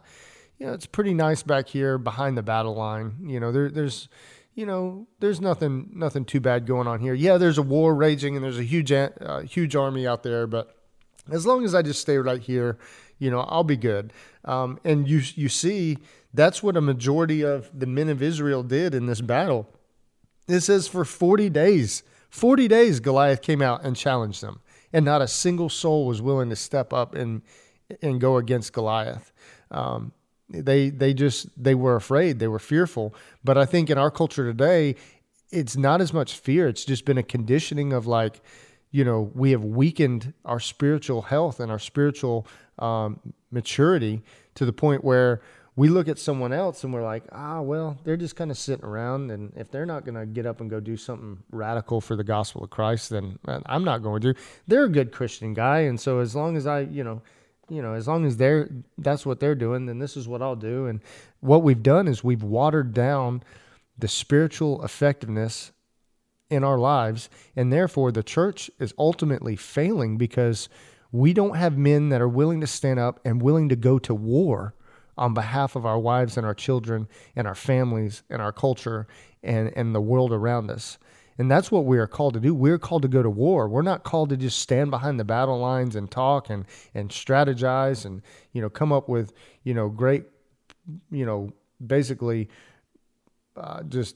you 0.57 0.67
know, 0.67 0.73
it's 0.73 0.85
pretty 0.85 1.13
nice 1.13 1.43
back 1.43 1.67
here 1.67 1.97
behind 1.97 2.37
the 2.37 2.43
battle 2.43 2.75
line. 2.75 3.15
You 3.25 3.39
know, 3.39 3.51
there, 3.51 3.69
there's 3.69 4.09
you 4.53 4.65
know, 4.65 5.07
there's 5.19 5.39
nothing 5.39 5.89
nothing 5.93 6.25
too 6.25 6.39
bad 6.39 6.65
going 6.65 6.87
on 6.87 6.99
here. 6.99 7.13
Yeah, 7.13 7.37
there's 7.37 7.57
a 7.57 7.63
war 7.63 7.95
raging 7.95 8.35
and 8.35 8.43
there's 8.43 8.59
a 8.59 8.63
huge 8.63 8.91
uh, 8.91 9.39
huge 9.41 9.75
army 9.75 10.05
out 10.05 10.23
there, 10.23 10.45
but 10.45 10.75
as 11.31 11.45
long 11.45 11.63
as 11.63 11.73
I 11.73 11.81
just 11.81 12.01
stay 12.01 12.17
right 12.17 12.41
here, 12.41 12.77
you 13.17 13.31
know, 13.31 13.41
I'll 13.41 13.63
be 13.63 13.77
good. 13.77 14.11
Um, 14.45 14.79
and 14.83 15.07
you 15.07 15.21
you 15.35 15.49
see 15.49 15.97
that's 16.33 16.63
what 16.63 16.77
a 16.77 16.81
majority 16.81 17.41
of 17.41 17.69
the 17.77 17.85
men 17.85 18.09
of 18.09 18.21
Israel 18.21 18.63
did 18.63 18.95
in 18.95 19.05
this 19.05 19.21
battle. 19.21 19.67
It 20.47 20.61
says 20.61 20.87
for 20.87 21.05
40 21.05 21.49
days, 21.49 22.03
40 22.29 22.67
days, 22.67 22.99
Goliath 22.99 23.41
came 23.41 23.61
out 23.61 23.83
and 23.83 23.95
challenged 23.95 24.41
them, 24.41 24.61
and 24.93 25.03
not 25.03 25.21
a 25.21 25.27
single 25.27 25.69
soul 25.69 26.05
was 26.05 26.21
willing 26.21 26.49
to 26.49 26.55
step 26.55 26.93
up 26.93 27.13
and 27.13 27.41
and 28.01 28.21
go 28.21 28.37
against 28.37 28.71
Goliath. 28.71 29.33
Um, 29.69 30.13
they 30.49 30.89
they 30.89 31.13
just 31.13 31.47
they 31.61 31.75
were 31.75 31.95
afraid, 31.95 32.39
they 32.39 32.47
were 32.47 32.59
fearful. 32.59 33.13
But 33.43 33.57
I 33.57 33.65
think 33.65 33.89
in 33.89 33.97
our 33.97 34.11
culture 34.11 34.45
today, 34.45 34.95
it's 35.51 35.75
not 35.75 36.01
as 36.01 36.13
much 36.13 36.37
fear. 36.37 36.67
It's 36.67 36.85
just 36.85 37.05
been 37.05 37.17
a 37.17 37.23
conditioning 37.23 37.93
of 37.93 38.07
like, 38.07 38.41
you 38.91 39.03
know, 39.03 39.31
we 39.33 39.51
have 39.51 39.63
weakened 39.63 40.33
our 40.45 40.59
spiritual 40.59 41.23
health 41.23 41.59
and 41.59 41.71
our 41.71 41.79
spiritual 41.79 42.47
um, 42.79 43.19
maturity 43.51 44.21
to 44.55 44.65
the 44.65 44.73
point 44.73 45.03
where 45.03 45.41
we 45.75 45.87
look 45.87 46.07
at 46.07 46.19
someone 46.19 46.51
else 46.51 46.83
and 46.83 46.93
we're 46.93 47.03
like, 47.03 47.23
ah, 47.31 47.61
well, 47.61 47.97
they're 48.03 48.17
just 48.17 48.35
kind 48.35 48.51
of 48.51 48.57
sitting 48.57 48.83
around. 48.83 49.31
And 49.31 49.53
if 49.55 49.71
they're 49.71 49.85
not 49.85 50.03
going 50.03 50.15
to 50.15 50.25
get 50.25 50.45
up 50.45 50.59
and 50.59 50.69
go 50.69 50.79
do 50.79 50.97
something 50.97 51.37
radical 51.49 52.01
for 52.01 52.15
the 52.15 52.23
gospel 52.23 52.63
of 52.63 52.69
Christ, 52.69 53.09
then 53.09 53.39
I'm 53.47 53.83
not 53.85 54.03
going 54.03 54.21
to. 54.21 54.35
They're 54.67 54.85
a 54.85 54.89
good 54.89 55.11
Christian 55.11 55.53
guy. 55.53 55.79
And 55.81 55.99
so 55.99 56.19
as 56.19 56.35
long 56.35 56.57
as 56.57 56.67
I, 56.67 56.81
you 56.81 57.03
know, 57.03 57.21
you 57.69 57.81
know, 57.81 57.93
as 57.93 58.05
long 58.05 58.25
as 58.25 58.35
they're, 58.35 58.69
that's 58.97 59.25
what 59.25 59.39
they're 59.39 59.55
doing, 59.55 59.85
then 59.85 59.99
this 59.99 60.17
is 60.17 60.27
what 60.27 60.41
I'll 60.41 60.57
do. 60.57 60.87
And 60.87 60.99
what 61.39 61.63
we've 61.63 61.81
done 61.81 62.09
is 62.09 62.21
we've 62.21 62.43
watered 62.43 62.93
down 62.93 63.41
the 63.97 64.09
spiritual 64.09 64.83
effectiveness 64.83 65.71
in 66.49 66.65
our 66.65 66.77
lives. 66.77 67.29
And 67.55 67.71
therefore, 67.71 68.11
the 68.11 68.23
church 68.23 68.69
is 68.77 68.93
ultimately 68.97 69.55
failing 69.55 70.17
because 70.17 70.67
we 71.13 71.33
don't 71.33 71.55
have 71.55 71.77
men 71.77 72.09
that 72.09 72.19
are 72.19 72.27
willing 72.27 72.59
to 72.59 72.67
stand 72.67 72.99
up 72.99 73.21
and 73.23 73.41
willing 73.41 73.69
to 73.69 73.77
go 73.77 73.99
to 73.99 74.13
war 74.13 74.75
on 75.17 75.33
behalf 75.33 75.75
of 75.75 75.85
our 75.85 75.99
wives 75.99 76.37
and 76.37 76.45
our 76.45 76.53
children 76.53 77.07
and 77.35 77.47
our 77.47 77.55
families 77.55 78.23
and 78.29 78.41
our 78.41 78.51
culture 78.51 79.07
and, 79.43 79.71
and 79.75 79.93
the 79.93 80.01
world 80.01 80.31
around 80.31 80.71
us. 80.71 80.97
And 81.37 81.49
that's 81.49 81.71
what 81.71 81.85
we 81.85 81.97
are 81.97 82.07
called 82.07 82.35
to 82.35 82.39
do. 82.39 82.53
We're 82.53 82.77
called 82.77 83.01
to 83.01 83.07
go 83.07 83.23
to 83.23 83.29
war. 83.29 83.67
We're 83.67 83.81
not 83.81 84.03
called 84.03 84.29
to 84.29 84.37
just 84.37 84.59
stand 84.59 84.91
behind 84.91 85.19
the 85.19 85.23
battle 85.23 85.59
lines 85.59 85.95
and 85.95 86.11
talk 86.11 86.49
and, 86.49 86.65
and 86.93 87.09
strategize 87.09 88.05
and, 88.05 88.21
you 88.51 88.61
know, 88.61 88.69
come 88.69 88.91
up 88.91 89.09
with, 89.09 89.33
you 89.63 89.73
know, 89.73 89.89
great, 89.89 90.25
you 91.09 91.25
know, 91.25 91.51
basically 91.85 92.49
uh, 93.57 93.81
just 93.83 94.15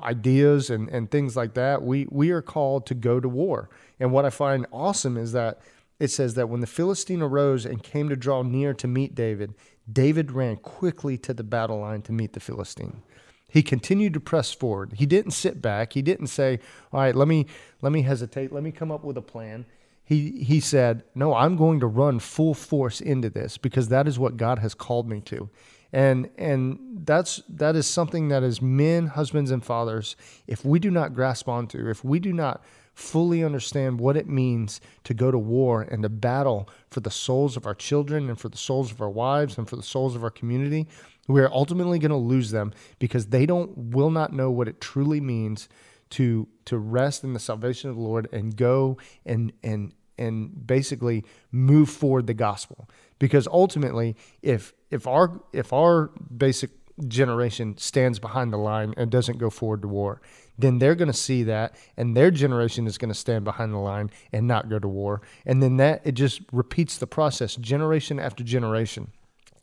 ideas 0.00 0.70
and, 0.70 0.88
and 0.90 1.10
things 1.10 1.36
like 1.36 1.54
that. 1.54 1.82
We, 1.82 2.06
we 2.10 2.30
are 2.30 2.42
called 2.42 2.86
to 2.86 2.94
go 2.94 3.18
to 3.18 3.28
war. 3.28 3.68
And 3.98 4.12
what 4.12 4.24
I 4.24 4.30
find 4.30 4.66
awesome 4.72 5.16
is 5.16 5.32
that 5.32 5.60
it 5.98 6.08
says 6.08 6.34
that 6.34 6.48
when 6.48 6.60
the 6.60 6.66
Philistine 6.66 7.22
arose 7.22 7.66
and 7.66 7.82
came 7.82 8.08
to 8.08 8.16
draw 8.16 8.42
near 8.42 8.72
to 8.74 8.86
meet 8.86 9.14
David, 9.14 9.54
David 9.90 10.32
ran 10.32 10.56
quickly 10.56 11.18
to 11.18 11.34
the 11.34 11.42
battle 11.42 11.80
line 11.80 12.02
to 12.02 12.12
meet 12.12 12.34
the 12.34 12.40
Philistine. 12.40 13.02
He 13.48 13.62
continued 13.62 14.12
to 14.14 14.20
press 14.20 14.52
forward. 14.52 14.92
He 14.96 15.06
didn't 15.06 15.32
sit 15.32 15.62
back. 15.62 15.94
He 15.94 16.02
didn't 16.02 16.26
say, 16.26 16.60
"All 16.92 17.00
right, 17.00 17.14
let 17.14 17.26
me 17.26 17.46
let 17.80 17.92
me 17.92 18.02
hesitate. 18.02 18.52
Let 18.52 18.62
me 18.62 18.70
come 18.70 18.92
up 18.92 19.04
with 19.04 19.16
a 19.16 19.22
plan." 19.22 19.64
He 20.04 20.44
he 20.44 20.60
said, 20.60 21.02
"No, 21.14 21.34
I'm 21.34 21.56
going 21.56 21.80
to 21.80 21.86
run 21.86 22.18
full 22.18 22.54
force 22.54 23.00
into 23.00 23.30
this 23.30 23.56
because 23.56 23.88
that 23.88 24.06
is 24.06 24.18
what 24.18 24.36
God 24.36 24.58
has 24.58 24.74
called 24.74 25.08
me 25.08 25.20
to." 25.22 25.48
And 25.92 26.28
and 26.36 26.78
that's 27.06 27.42
that 27.48 27.74
is 27.74 27.86
something 27.86 28.28
that 28.28 28.42
as 28.42 28.60
men, 28.60 29.06
husbands 29.06 29.50
and 29.50 29.64
fathers, 29.64 30.14
if 30.46 30.62
we 30.64 30.78
do 30.78 30.90
not 30.90 31.14
grasp 31.14 31.48
onto, 31.48 31.88
if 31.88 32.04
we 32.04 32.20
do 32.20 32.34
not 32.34 32.62
fully 32.98 33.44
understand 33.44 34.00
what 34.00 34.16
it 34.16 34.28
means 34.28 34.80
to 35.04 35.14
go 35.14 35.30
to 35.30 35.38
war 35.38 35.82
and 35.82 36.02
to 36.02 36.08
battle 36.08 36.68
for 36.90 36.98
the 36.98 37.10
souls 37.12 37.56
of 37.56 37.64
our 37.64 37.74
children 37.74 38.28
and 38.28 38.40
for 38.40 38.48
the 38.48 38.58
souls 38.58 38.90
of 38.90 39.00
our 39.00 39.08
wives 39.08 39.56
and 39.56 39.68
for 39.68 39.76
the 39.76 39.84
souls 39.84 40.16
of 40.16 40.24
our 40.24 40.30
community, 40.30 40.88
we 41.28 41.40
are 41.40 41.52
ultimately 41.52 42.00
going 42.00 42.10
to 42.10 42.16
lose 42.16 42.50
them 42.50 42.72
because 42.98 43.26
they 43.26 43.46
don't 43.46 43.70
will 43.78 44.10
not 44.10 44.32
know 44.32 44.50
what 44.50 44.66
it 44.66 44.80
truly 44.80 45.20
means 45.20 45.68
to 46.10 46.48
to 46.64 46.76
rest 46.76 47.22
in 47.22 47.34
the 47.34 47.38
salvation 47.38 47.88
of 47.88 47.94
the 47.94 48.02
Lord 48.02 48.28
and 48.32 48.56
go 48.56 48.98
and 49.24 49.52
and 49.62 49.94
and 50.18 50.66
basically 50.66 51.24
move 51.52 51.88
forward 51.88 52.26
the 52.26 52.34
gospel. 52.34 52.88
Because 53.20 53.46
ultimately, 53.46 54.16
if 54.42 54.74
if 54.90 55.06
our 55.06 55.40
if 55.52 55.72
our 55.72 56.10
basic 56.36 56.70
generation 57.06 57.78
stands 57.78 58.18
behind 58.18 58.52
the 58.52 58.56
line 58.56 58.92
and 58.96 59.08
doesn't 59.08 59.38
go 59.38 59.50
forward 59.50 59.82
to 59.82 59.88
war, 59.88 60.20
then 60.58 60.78
they're 60.78 60.94
going 60.94 61.10
to 61.10 61.16
see 61.16 61.44
that 61.44 61.74
and 61.96 62.16
their 62.16 62.30
generation 62.30 62.86
is 62.86 62.98
going 62.98 63.10
to 63.10 63.18
stand 63.18 63.44
behind 63.44 63.72
the 63.72 63.78
line 63.78 64.10
and 64.32 64.46
not 64.46 64.68
go 64.68 64.78
to 64.78 64.88
war. 64.88 65.22
And 65.46 65.62
then 65.62 65.76
that 65.76 66.02
it 66.04 66.12
just 66.12 66.42
repeats 66.52 66.98
the 66.98 67.06
process 67.06 67.56
generation 67.56 68.18
after 68.18 68.42
generation. 68.42 69.12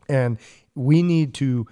And 0.08 0.38
we 0.74 1.04
need 1.04 1.34
to 1.36 1.68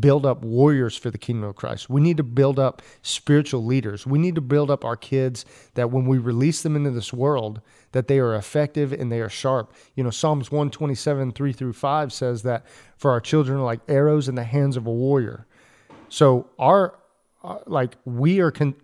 build 0.00 0.26
up 0.26 0.42
warriors 0.42 0.96
for 0.96 1.10
the 1.10 1.18
kingdom 1.18 1.48
of 1.48 1.54
Christ. 1.54 1.88
We 1.88 2.00
need 2.00 2.16
to 2.16 2.24
build 2.24 2.58
up 2.58 2.82
spiritual 3.02 3.64
leaders. 3.64 4.04
We 4.04 4.18
need 4.18 4.34
to 4.34 4.40
build 4.40 4.70
up 4.70 4.84
our 4.84 4.96
kids 4.96 5.44
that 5.74 5.92
when 5.92 6.06
we 6.06 6.18
release 6.18 6.62
them 6.62 6.74
into 6.74 6.90
this 6.90 7.12
world, 7.12 7.60
that 7.92 8.08
they 8.08 8.18
are 8.18 8.34
effective 8.34 8.92
and 8.92 9.12
they 9.12 9.20
are 9.20 9.28
sharp. 9.28 9.72
You 9.94 10.02
know, 10.02 10.10
Psalms 10.10 10.50
127, 10.50 11.32
3 11.32 11.52
through 11.52 11.72
5 11.72 12.12
says 12.12 12.42
that 12.42 12.66
for 12.96 13.12
our 13.12 13.20
children 13.20 13.58
are 13.58 13.64
like 13.64 13.80
arrows 13.86 14.28
in 14.28 14.34
the 14.34 14.44
hands 14.44 14.76
of 14.76 14.86
a 14.86 14.92
warrior. 14.92 15.46
So 16.08 16.50
our 16.58 16.98
uh, 17.46 17.58
like 17.66 17.96
we 18.04 18.40
are 18.40 18.50
con- 18.50 18.74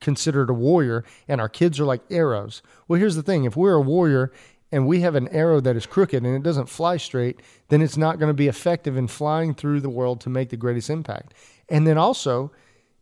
considered 0.00 0.50
a 0.50 0.54
warrior 0.54 1.04
and 1.28 1.40
our 1.40 1.48
kids 1.48 1.80
are 1.80 1.84
like 1.84 2.02
arrows. 2.10 2.62
Well, 2.86 3.00
here's 3.00 3.16
the 3.16 3.22
thing. 3.22 3.44
If 3.44 3.56
we're 3.56 3.74
a 3.74 3.80
warrior 3.80 4.32
and 4.70 4.86
we 4.86 5.00
have 5.00 5.14
an 5.14 5.28
arrow 5.28 5.60
that 5.60 5.76
is 5.76 5.86
crooked 5.86 6.24
and 6.24 6.36
it 6.36 6.42
doesn't 6.42 6.68
fly 6.68 6.96
straight, 6.96 7.40
then 7.68 7.82
it's 7.82 7.96
not 7.96 8.18
going 8.18 8.30
to 8.30 8.34
be 8.34 8.48
effective 8.48 8.96
in 8.96 9.06
flying 9.06 9.54
through 9.54 9.80
the 9.80 9.90
world 9.90 10.20
to 10.22 10.30
make 10.30 10.50
the 10.50 10.56
greatest 10.56 10.90
impact. 10.90 11.34
And 11.68 11.86
then 11.86 11.98
also, 11.98 12.52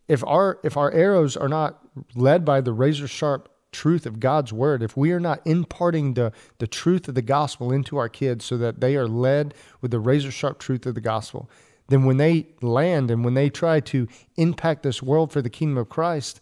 if 0.07 0.23
our 0.25 0.59
if 0.63 0.77
our 0.77 0.91
arrows 0.91 1.35
are 1.37 1.49
not 1.49 1.79
led 2.15 2.45
by 2.45 2.61
the 2.61 2.73
razor 2.73 3.07
sharp 3.07 3.49
truth 3.71 4.05
of 4.05 4.19
God's 4.19 4.51
word, 4.51 4.83
if 4.83 4.97
we 4.97 5.11
are 5.11 5.19
not 5.19 5.41
imparting 5.45 6.13
the, 6.13 6.33
the 6.57 6.67
truth 6.67 7.07
of 7.07 7.15
the 7.15 7.21
gospel 7.21 7.71
into 7.71 7.97
our 7.97 8.09
kids 8.09 8.43
so 8.43 8.57
that 8.57 8.81
they 8.81 8.95
are 8.97 9.07
led 9.07 9.53
with 9.79 9.91
the 9.91 9.99
razor 9.99 10.31
sharp 10.31 10.59
truth 10.59 10.85
of 10.85 10.95
the 10.95 11.01
gospel, 11.01 11.49
then 11.91 12.05
when 12.05 12.17
they 12.17 12.47
land 12.61 13.11
and 13.11 13.23
when 13.23 13.33
they 13.33 13.49
try 13.49 13.79
to 13.81 14.07
impact 14.37 14.83
this 14.83 15.03
world 15.03 15.31
for 15.31 15.41
the 15.41 15.49
kingdom 15.49 15.77
of 15.77 15.89
Christ, 15.89 16.41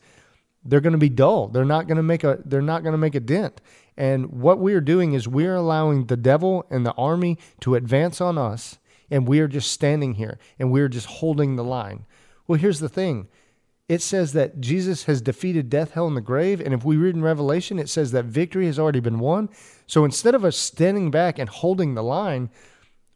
they're 0.64 0.82
going 0.82 0.94
to 0.94 1.00
be 1.00 1.10
dull. 1.10 1.48
They're 1.48 1.66
not 1.66 1.88
going 1.88 1.98
to 1.98 2.04
make 2.04 2.24
a 2.24 2.40
they're 2.46 2.62
not 2.62 2.84
going 2.84 2.94
to 2.94 2.98
make 2.98 3.16
a 3.16 3.20
dent. 3.20 3.62
And 3.98 4.28
what 4.42 4.60
we 4.60 4.74
are 4.74 4.82
doing 4.82 5.14
is 5.14 5.28
we're 5.28 5.56
allowing 5.56 6.06
the 6.06 6.18
devil 6.18 6.66
and 6.70 6.86
the 6.86 6.94
army 6.94 7.38
to 7.62 7.76
advance 7.76 8.22
on 8.22 8.38
us 8.38 8.78
and 9.12 9.28
we 9.28 9.40
are 9.40 9.48
just 9.48 9.72
standing 9.72 10.16
here 10.16 10.38
and 10.58 10.72
we're 10.72 10.88
just 10.88 11.08
holding 11.08 11.56
the 11.56 11.64
line. 11.64 12.06
Well, 12.48 12.60
here's 12.60 12.80
the 12.80 12.90
thing. 12.90 13.28
It 13.88 14.02
says 14.04 14.34
that 14.34 14.62
Jesus 14.62 15.06
has 15.06 15.20
defeated 15.20 15.70
death, 15.70 15.92
hell, 15.92 16.08
and 16.08 16.16
the 16.16 16.22
grave. 16.22 16.62
And 16.62 16.76
if 16.76 16.86
we 16.86 16.96
read 16.96 17.16
in 17.16 17.24
Revelation, 17.24 17.80
it 17.80 17.90
says 17.90 18.12
that 18.12 18.26
victory 18.26 18.68
has 18.68 18.78
already 18.78 19.00
been 19.00 19.20
won. 19.20 19.50
So 19.88 20.06
instead 20.06 20.36
of 20.36 20.46
us 20.46 20.56
standing 20.56 21.10
back 21.10 21.40
and 21.40 21.50
holding 21.50 21.96
the 21.96 22.04
line, 22.04 22.52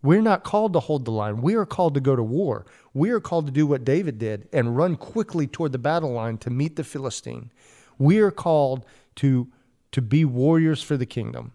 we're 0.03 0.21
not 0.21 0.43
called 0.43 0.73
to 0.73 0.81
hold 0.81 1.05
the 1.05 1.11
line. 1.11 1.41
We 1.41 1.55
are 1.55 1.65
called 1.65 1.93
to 1.93 2.01
go 2.01 2.15
to 2.15 2.21
war. 2.21 2.65
We 2.93 3.09
are 3.11 3.21
called 3.21 3.45
to 3.45 3.51
do 3.51 3.65
what 3.65 3.85
David 3.85 4.19
did 4.19 4.49
and 4.51 4.75
run 4.75 4.97
quickly 4.97 5.47
toward 5.47 5.71
the 5.71 5.77
battle 5.77 6.11
line 6.11 6.37
to 6.39 6.49
meet 6.49 6.75
the 6.75 6.83
Philistine. 6.83 7.51
We 7.97 8.19
are 8.19 8.29
called 8.29 8.85
to, 9.15 9.47
to 9.93 10.01
be 10.01 10.25
warriors 10.25 10.83
for 10.83 10.97
the 10.97 11.05
kingdom. 11.05 11.53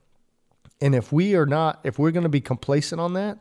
And 0.81 0.95
if 0.95 1.12
we 1.12 1.35
are 1.35 1.45
not, 1.47 1.81
if 1.85 1.99
we're 1.99 2.11
going 2.11 2.23
to 2.23 2.31
be 2.31 2.40
complacent 2.40 3.00
on 3.00 3.12
that, 3.12 3.38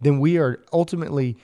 then 0.00 0.20
we 0.20 0.38
are 0.38 0.60
ultimately 0.72 1.36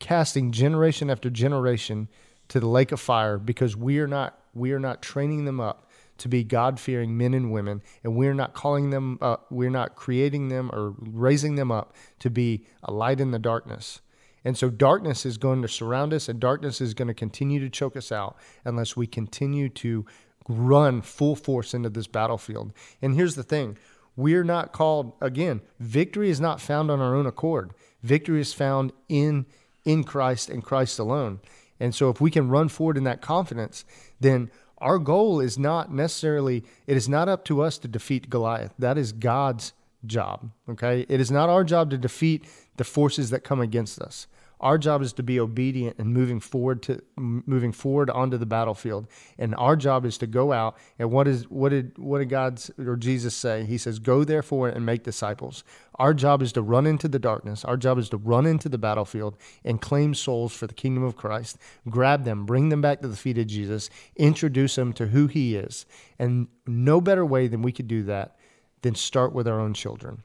casting 0.00 0.50
generation 0.50 1.10
after 1.10 1.28
generation 1.28 2.08
to 2.48 2.60
the 2.60 2.68
lake 2.68 2.92
of 2.92 3.00
fire 3.00 3.38
because 3.38 3.76
we 3.76 3.98
are 3.98 4.08
not 4.08 4.38
we 4.54 4.72
are 4.72 4.78
not 4.78 5.02
training 5.02 5.44
them 5.44 5.60
up 5.60 5.83
to 6.18 6.28
be 6.28 6.44
God 6.44 6.78
fearing 6.78 7.16
men 7.16 7.34
and 7.34 7.52
women, 7.52 7.82
and 8.02 8.16
we're 8.16 8.34
not 8.34 8.54
calling 8.54 8.90
them, 8.90 9.18
uh, 9.20 9.36
we're 9.50 9.70
not 9.70 9.96
creating 9.96 10.48
them 10.48 10.70
or 10.72 10.94
raising 10.98 11.56
them 11.56 11.72
up 11.72 11.94
to 12.20 12.30
be 12.30 12.64
a 12.82 12.92
light 12.92 13.20
in 13.20 13.30
the 13.30 13.38
darkness. 13.38 14.00
And 14.44 14.56
so 14.56 14.68
darkness 14.70 15.24
is 15.24 15.38
going 15.38 15.62
to 15.62 15.68
surround 15.68 16.12
us, 16.12 16.28
and 16.28 16.38
darkness 16.38 16.80
is 16.80 16.94
going 16.94 17.08
to 17.08 17.14
continue 17.14 17.60
to 17.60 17.70
choke 17.70 17.96
us 17.96 18.12
out 18.12 18.36
unless 18.64 18.96
we 18.96 19.06
continue 19.06 19.68
to 19.70 20.04
run 20.48 21.00
full 21.00 21.34
force 21.34 21.72
into 21.72 21.88
this 21.88 22.06
battlefield. 22.06 22.72
And 23.00 23.14
here's 23.14 23.34
the 23.34 23.42
thing 23.42 23.78
we're 24.16 24.44
not 24.44 24.72
called, 24.72 25.14
again, 25.20 25.62
victory 25.80 26.30
is 26.30 26.40
not 26.40 26.60
found 26.60 26.90
on 26.90 27.00
our 27.00 27.14
own 27.14 27.26
accord, 27.26 27.72
victory 28.02 28.40
is 28.40 28.52
found 28.52 28.92
in. 29.08 29.46
In 29.84 30.02
Christ 30.02 30.48
and 30.48 30.64
Christ 30.64 30.98
alone. 30.98 31.40
And 31.78 31.94
so, 31.94 32.08
if 32.08 32.18
we 32.18 32.30
can 32.30 32.48
run 32.48 32.70
forward 32.70 32.96
in 32.96 33.04
that 33.04 33.20
confidence, 33.20 33.84
then 34.18 34.50
our 34.78 34.98
goal 34.98 35.40
is 35.40 35.58
not 35.58 35.92
necessarily, 35.92 36.64
it 36.86 36.96
is 36.96 37.08
not 37.08 37.28
up 37.28 37.44
to 37.46 37.62
us 37.62 37.78
to 37.78 37.88
defeat 37.88 38.30
Goliath. 38.30 38.74
That 38.78 38.98
is 38.98 39.12
God's 39.12 39.72
job. 40.06 40.50
Okay. 40.68 41.06
It 41.08 41.20
is 41.20 41.30
not 41.30 41.48
our 41.48 41.64
job 41.64 41.90
to 41.90 41.98
defeat 41.98 42.44
the 42.76 42.84
forces 42.84 43.30
that 43.30 43.44
come 43.44 43.60
against 43.60 44.00
us. 44.00 44.26
Our 44.64 44.78
job 44.78 45.02
is 45.02 45.12
to 45.12 45.22
be 45.22 45.38
obedient 45.38 45.98
and 45.98 46.14
moving 46.14 46.40
forward 46.40 46.82
to 46.84 47.02
moving 47.16 47.70
forward 47.70 48.08
onto 48.08 48.38
the 48.38 48.46
battlefield. 48.46 49.06
And 49.38 49.54
our 49.56 49.76
job 49.76 50.06
is 50.06 50.16
to 50.18 50.26
go 50.26 50.52
out 50.52 50.78
and 50.98 51.10
what 51.10 51.28
is 51.28 51.50
what 51.50 51.68
did 51.68 51.98
what 51.98 52.20
did 52.20 52.30
God 52.30 52.58
or 52.78 52.96
Jesus 52.96 53.36
say? 53.36 53.64
He 53.66 53.76
says, 53.76 53.98
"Go 53.98 54.24
therefore 54.24 54.70
and 54.70 54.86
make 54.86 55.04
disciples." 55.04 55.64
Our 55.96 56.14
job 56.14 56.40
is 56.40 56.50
to 56.54 56.62
run 56.62 56.86
into 56.86 57.08
the 57.08 57.18
darkness. 57.18 57.62
Our 57.62 57.76
job 57.76 57.98
is 57.98 58.08
to 58.08 58.16
run 58.16 58.46
into 58.46 58.70
the 58.70 58.78
battlefield 58.78 59.36
and 59.66 59.82
claim 59.82 60.14
souls 60.14 60.54
for 60.54 60.66
the 60.66 60.72
kingdom 60.72 61.04
of 61.04 61.14
Christ. 61.14 61.58
Grab 61.90 62.24
them, 62.24 62.46
bring 62.46 62.70
them 62.70 62.80
back 62.80 63.02
to 63.02 63.08
the 63.08 63.16
feet 63.16 63.36
of 63.36 63.46
Jesus, 63.46 63.90
introduce 64.16 64.76
them 64.76 64.94
to 64.94 65.08
who 65.08 65.26
he 65.26 65.56
is. 65.56 65.84
And 66.18 66.48
no 66.66 67.02
better 67.02 67.26
way 67.26 67.48
than 67.48 67.60
we 67.60 67.70
could 67.70 67.86
do 67.86 68.02
that 68.04 68.36
than 68.80 68.94
start 68.94 69.34
with 69.34 69.46
our 69.46 69.60
own 69.60 69.74
children. 69.74 70.22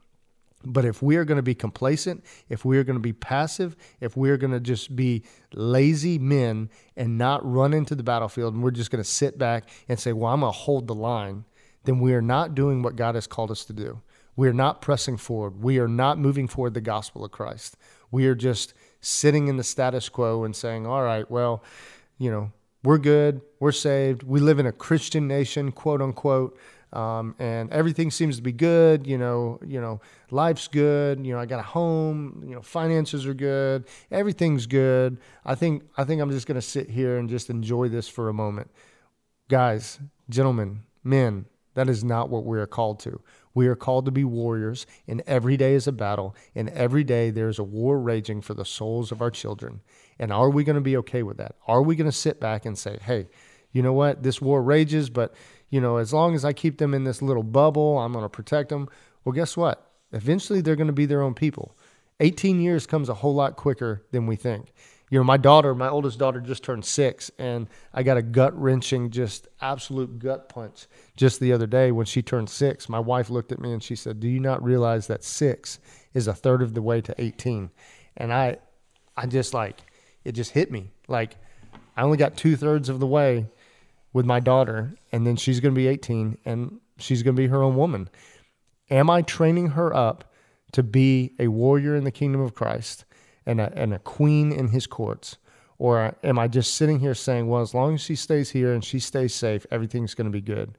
But 0.62 0.84
if 0.84 1.02
we 1.02 1.16
are 1.16 1.24
going 1.24 1.36
to 1.36 1.42
be 1.42 1.54
complacent, 1.54 2.22
if 2.48 2.64
we 2.64 2.76
are 2.76 2.84
going 2.84 2.98
to 2.98 3.00
be 3.00 3.14
passive, 3.14 3.76
if 4.00 4.16
we 4.16 4.30
are 4.30 4.36
going 4.36 4.52
to 4.52 4.60
just 4.60 4.94
be 4.94 5.24
lazy 5.54 6.18
men 6.18 6.68
and 6.96 7.16
not 7.16 7.40
run 7.50 7.72
into 7.72 7.94
the 7.94 8.02
battlefield 8.02 8.54
and 8.54 8.62
we're 8.62 8.70
just 8.70 8.90
going 8.90 9.02
to 9.02 9.08
sit 9.08 9.38
back 9.38 9.68
and 9.88 9.98
say, 9.98 10.12
well, 10.12 10.32
I'm 10.32 10.40
going 10.40 10.52
to 10.52 10.58
hold 10.58 10.86
the 10.86 10.94
line, 10.94 11.44
then 11.84 11.98
we 11.98 12.12
are 12.12 12.20
not 12.22 12.54
doing 12.54 12.82
what 12.82 12.96
God 12.96 13.14
has 13.14 13.26
called 13.26 13.50
us 13.50 13.64
to 13.66 13.72
do. 13.72 14.02
We 14.36 14.48
are 14.48 14.54
not 14.54 14.82
pressing 14.82 15.16
forward. 15.16 15.62
We 15.62 15.78
are 15.78 15.88
not 15.88 16.18
moving 16.18 16.46
forward 16.46 16.74
the 16.74 16.80
gospel 16.80 17.24
of 17.24 17.30
Christ. 17.30 17.76
We 18.10 18.26
are 18.26 18.34
just 18.34 18.74
sitting 19.00 19.48
in 19.48 19.56
the 19.56 19.64
status 19.64 20.08
quo 20.10 20.44
and 20.44 20.54
saying, 20.54 20.86
all 20.86 21.02
right, 21.02 21.30
well, 21.30 21.64
you 22.18 22.30
know, 22.30 22.52
we're 22.82 22.98
good, 22.98 23.40
we're 23.58 23.72
saved, 23.72 24.22
we 24.22 24.40
live 24.40 24.58
in 24.58 24.66
a 24.66 24.72
Christian 24.72 25.28
nation, 25.28 25.72
quote 25.72 26.00
unquote 26.00 26.58
um, 26.92 27.34
and 27.38 27.70
everything 27.70 28.10
seems 28.10 28.36
to 28.36 28.42
be 28.42 28.52
good. 28.52 29.06
You 29.06 29.18
know, 29.18 29.60
you 29.66 29.80
know, 29.80 30.00
life's 30.30 30.68
good. 30.68 31.24
You 31.24 31.34
know, 31.34 31.40
I 31.40 31.46
got 31.46 31.60
a 31.60 31.64
home. 31.64 32.42
You 32.46 32.56
know, 32.56 32.62
finances 32.62 33.26
are 33.26 33.34
good. 33.34 33.84
Everything's 34.10 34.66
good. 34.66 35.18
I 35.44 35.54
think 35.54 35.84
I 35.96 36.04
think 36.04 36.20
I'm 36.20 36.30
just 36.30 36.46
gonna 36.46 36.62
sit 36.62 36.90
here 36.90 37.18
and 37.18 37.28
just 37.28 37.50
enjoy 37.50 37.88
this 37.88 38.08
for 38.08 38.28
a 38.28 38.34
moment, 38.34 38.70
guys, 39.48 39.98
gentlemen, 40.28 40.82
men. 41.04 41.46
That 41.74 41.88
is 41.88 42.02
not 42.02 42.30
what 42.30 42.44
we 42.44 42.58
are 42.58 42.66
called 42.66 42.98
to. 43.00 43.20
We 43.54 43.66
are 43.66 43.76
called 43.76 44.04
to 44.04 44.10
be 44.10 44.24
warriors, 44.24 44.86
and 45.06 45.22
every 45.26 45.56
day 45.56 45.74
is 45.74 45.86
a 45.86 45.92
battle, 45.92 46.36
and 46.54 46.68
every 46.70 47.04
day 47.04 47.30
there's 47.30 47.58
a 47.58 47.64
war 47.64 48.00
raging 48.00 48.40
for 48.40 48.54
the 48.54 48.64
souls 48.64 49.10
of 49.10 49.20
our 49.20 49.30
children. 49.30 49.80
And 50.18 50.32
are 50.32 50.50
we 50.50 50.64
going 50.64 50.76
to 50.76 50.82
be 50.82 50.96
okay 50.98 51.22
with 51.22 51.36
that? 51.38 51.56
Are 51.66 51.82
we 51.82 51.96
going 51.96 52.10
to 52.10 52.16
sit 52.16 52.40
back 52.40 52.64
and 52.64 52.78
say, 52.78 52.98
hey, 53.02 53.28
you 53.72 53.82
know 53.82 53.92
what, 53.92 54.22
this 54.22 54.40
war 54.40 54.62
rages, 54.62 55.10
but 55.10 55.34
you 55.70 55.80
know, 55.80 55.96
as 55.96 56.12
long 56.12 56.34
as 56.34 56.44
I 56.44 56.52
keep 56.52 56.78
them 56.78 56.94
in 56.94 57.04
this 57.04 57.22
little 57.22 57.42
bubble, 57.42 57.98
I'm 57.98 58.12
going 58.12 58.24
to 58.24 58.28
protect 58.28 58.68
them. 58.68 58.88
Well, 59.24 59.32
guess 59.32 59.56
what? 59.56 59.92
Eventually, 60.12 60.60
they're 60.60 60.76
going 60.76 60.88
to 60.88 60.92
be 60.92 61.06
their 61.06 61.22
own 61.22 61.34
people. 61.34 61.76
18 62.18 62.60
years 62.60 62.86
comes 62.86 63.08
a 63.08 63.14
whole 63.14 63.34
lot 63.34 63.56
quicker 63.56 64.04
than 64.10 64.26
we 64.26 64.36
think. 64.36 64.72
You 65.10 65.18
know, 65.18 65.24
my 65.24 65.38
daughter, 65.38 65.74
my 65.74 65.88
oldest 65.88 66.18
daughter, 66.18 66.40
just 66.40 66.62
turned 66.62 66.84
six, 66.84 67.32
and 67.38 67.68
I 67.92 68.04
got 68.04 68.16
a 68.16 68.22
gut 68.22 68.58
wrenching, 68.60 69.10
just 69.10 69.48
absolute 69.60 70.20
gut 70.20 70.48
punch 70.48 70.86
just 71.16 71.40
the 71.40 71.52
other 71.52 71.66
day 71.66 71.90
when 71.90 72.06
she 72.06 72.22
turned 72.22 72.48
six. 72.48 72.88
My 72.88 73.00
wife 73.00 73.28
looked 73.28 73.50
at 73.50 73.60
me 73.60 73.72
and 73.72 73.82
she 73.82 73.96
said, 73.96 74.20
"Do 74.20 74.28
you 74.28 74.38
not 74.38 74.62
realize 74.62 75.08
that 75.08 75.24
six 75.24 75.80
is 76.14 76.28
a 76.28 76.34
third 76.34 76.62
of 76.62 76.74
the 76.74 76.82
way 76.82 77.00
to 77.00 77.14
18?" 77.20 77.70
And 78.16 78.32
I, 78.32 78.58
I 79.16 79.26
just 79.26 79.52
like, 79.52 79.82
it 80.24 80.32
just 80.32 80.52
hit 80.52 80.70
me. 80.70 80.90
Like, 81.08 81.36
I 81.96 82.02
only 82.02 82.16
got 82.16 82.36
two 82.36 82.54
thirds 82.54 82.88
of 82.88 83.00
the 83.00 83.06
way 83.06 83.46
with 84.12 84.26
my 84.26 84.40
daughter, 84.40 84.94
and 85.12 85.26
then 85.26 85.36
she's 85.36 85.60
going 85.60 85.74
to 85.74 85.78
be 85.78 85.86
18, 85.86 86.38
and 86.44 86.80
she's 86.98 87.22
going 87.22 87.36
to 87.36 87.40
be 87.42 87.48
her 87.48 87.62
own 87.62 87.76
woman. 87.76 88.08
Am 88.90 89.08
I 89.08 89.22
training 89.22 89.68
her 89.68 89.94
up 89.94 90.32
to 90.72 90.82
be 90.82 91.34
a 91.38 91.48
warrior 91.48 91.94
in 91.94 92.04
the 92.04 92.10
kingdom 92.10 92.40
of 92.40 92.54
Christ 92.54 93.04
and 93.46 93.60
a, 93.60 93.72
and 93.76 93.94
a 93.94 93.98
queen 93.98 94.52
in 94.52 94.68
his 94.68 94.86
courts? 94.86 95.36
Or 95.78 96.14
am 96.22 96.38
I 96.38 96.48
just 96.48 96.74
sitting 96.74 97.00
here 97.00 97.14
saying, 97.14 97.48
well, 97.48 97.62
as 97.62 97.72
long 97.72 97.94
as 97.94 98.02
she 98.02 98.14
stays 98.14 98.50
here 98.50 98.74
and 98.74 98.84
she 98.84 98.98
stays 98.98 99.34
safe, 99.34 99.64
everything's 99.70 100.14
going 100.14 100.26
to 100.26 100.30
be 100.30 100.42
good? 100.42 100.76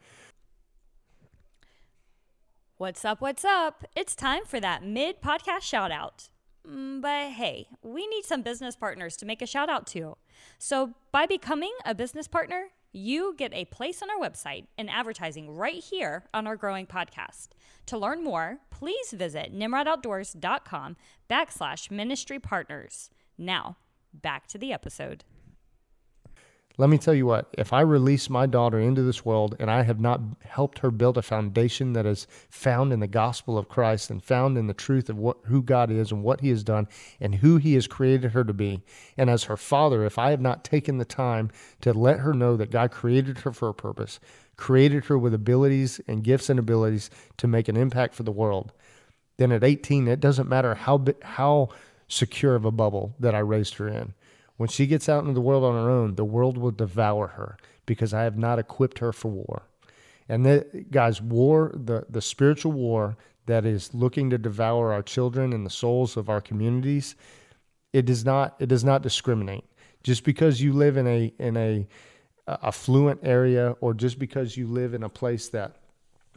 What's 2.77 3.05
up? 3.05 3.21
What's 3.21 3.45
up? 3.45 3.83
It's 3.95 4.15
time 4.15 4.43
for 4.45 4.59
that 4.59 4.83
mid 4.83 5.21
podcast 5.21 5.61
shout 5.61 5.91
out. 5.91 6.29
Mm, 6.67 7.01
but 7.01 7.31
hey, 7.31 7.67
we 7.81 8.07
need 8.07 8.25
some 8.25 8.41
business 8.41 8.75
partners 8.75 9.17
to 9.17 9.25
make 9.25 9.41
a 9.41 9.47
shout 9.47 9.69
out 9.69 9.87
to. 9.87 10.17
So, 10.57 10.93
by 11.11 11.25
becoming 11.25 11.73
a 11.85 11.95
business 11.95 12.27
partner, 12.27 12.69
you 12.91 13.35
get 13.37 13.53
a 13.53 13.65
place 13.65 14.01
on 14.01 14.09
our 14.09 14.17
website 14.17 14.65
and 14.77 14.89
advertising 14.89 15.49
right 15.55 15.81
here 15.81 16.25
on 16.33 16.47
our 16.47 16.55
growing 16.55 16.85
podcast. 16.85 17.49
To 17.87 17.97
learn 17.97 18.23
more, 18.23 18.59
please 18.69 19.11
visit 19.11 19.53
nimrodoutdoors.com 19.53 20.97
backslash 21.29 21.91
ministry 21.91 22.39
partners. 22.39 23.09
Now, 23.37 23.77
back 24.13 24.47
to 24.47 24.57
the 24.57 24.73
episode. 24.73 25.23
Let 26.81 26.89
me 26.89 26.97
tell 26.97 27.13
you 27.13 27.27
what, 27.27 27.45
if 27.59 27.73
I 27.73 27.81
release 27.81 28.27
my 28.27 28.47
daughter 28.47 28.79
into 28.79 29.03
this 29.03 29.23
world 29.23 29.55
and 29.59 29.69
I 29.69 29.83
have 29.83 29.99
not 29.99 30.19
helped 30.43 30.79
her 30.79 30.89
build 30.89 31.15
a 31.15 31.21
foundation 31.21 31.93
that 31.93 32.07
is 32.07 32.25
found 32.49 32.91
in 32.91 32.99
the 32.99 33.05
gospel 33.05 33.55
of 33.55 33.69
Christ 33.69 34.09
and 34.09 34.23
found 34.23 34.57
in 34.57 34.65
the 34.65 34.73
truth 34.73 35.07
of 35.07 35.15
what 35.15 35.37
who 35.43 35.61
God 35.61 35.91
is 35.91 36.11
and 36.11 36.23
what 36.23 36.41
he 36.41 36.49
has 36.49 36.63
done 36.63 36.87
and 37.19 37.35
who 37.35 37.57
he 37.57 37.75
has 37.75 37.85
created 37.85 38.31
her 38.31 38.43
to 38.43 38.51
be, 38.51 38.81
and 39.15 39.29
as 39.29 39.43
her 39.43 39.57
father, 39.57 40.03
if 40.05 40.17
I 40.17 40.31
have 40.31 40.41
not 40.41 40.63
taken 40.63 40.97
the 40.97 41.05
time 41.05 41.51
to 41.81 41.93
let 41.93 42.21
her 42.21 42.33
know 42.33 42.57
that 42.57 42.71
God 42.71 42.89
created 42.89 43.37
her 43.41 43.51
for 43.51 43.69
a 43.69 43.75
purpose, 43.75 44.19
created 44.57 45.05
her 45.05 45.19
with 45.19 45.35
abilities 45.35 46.01
and 46.07 46.23
gifts 46.23 46.49
and 46.49 46.57
abilities 46.57 47.11
to 47.37 47.47
make 47.47 47.67
an 47.67 47.77
impact 47.77 48.15
for 48.15 48.23
the 48.23 48.31
world, 48.31 48.71
then 49.37 49.51
at 49.51 49.63
18 49.63 50.07
it 50.07 50.19
doesn't 50.19 50.49
matter 50.49 50.73
how 50.73 51.05
how 51.21 51.69
secure 52.07 52.55
of 52.55 52.65
a 52.65 52.71
bubble 52.71 53.13
that 53.19 53.35
I 53.35 53.39
raised 53.39 53.75
her 53.75 53.87
in 53.87 54.15
when 54.61 54.69
she 54.69 54.85
gets 54.85 55.09
out 55.09 55.23
into 55.23 55.33
the 55.33 55.41
world 55.41 55.63
on 55.63 55.73
her 55.73 55.89
own, 55.89 56.13
the 56.13 56.23
world 56.23 56.55
will 56.55 56.69
devour 56.69 57.29
her 57.29 57.57
because 57.87 58.13
I 58.13 58.21
have 58.21 58.37
not 58.37 58.59
equipped 58.59 58.99
her 58.99 59.11
for 59.11 59.27
war. 59.29 59.63
And 60.29 60.45
the, 60.45 60.85
guys, 60.91 61.19
war, 61.19 61.71
the, 61.73 62.05
the 62.07 62.21
spiritual 62.21 62.71
war 62.71 63.17
that 63.47 63.65
is 63.65 63.91
looking 63.95 64.29
to 64.29 64.37
devour 64.37 64.93
our 64.93 65.01
children 65.01 65.51
and 65.51 65.65
the 65.65 65.71
souls 65.71 66.15
of 66.15 66.29
our 66.29 66.41
communities, 66.41 67.15
it 67.91 68.05
does 68.05 68.23
not 68.23 68.55
it 68.59 68.67
does 68.67 68.83
not 68.83 69.01
discriminate. 69.01 69.63
Just 70.03 70.23
because 70.23 70.61
you 70.61 70.73
live 70.73 70.95
in 70.95 71.07
a 71.07 71.33
in 71.39 71.57
a 71.57 71.87
affluent 72.47 73.21
area 73.23 73.75
or 73.81 73.95
just 73.95 74.19
because 74.19 74.57
you 74.57 74.67
live 74.67 74.93
in 74.93 75.01
a 75.01 75.09
place 75.09 75.49
that 75.49 75.77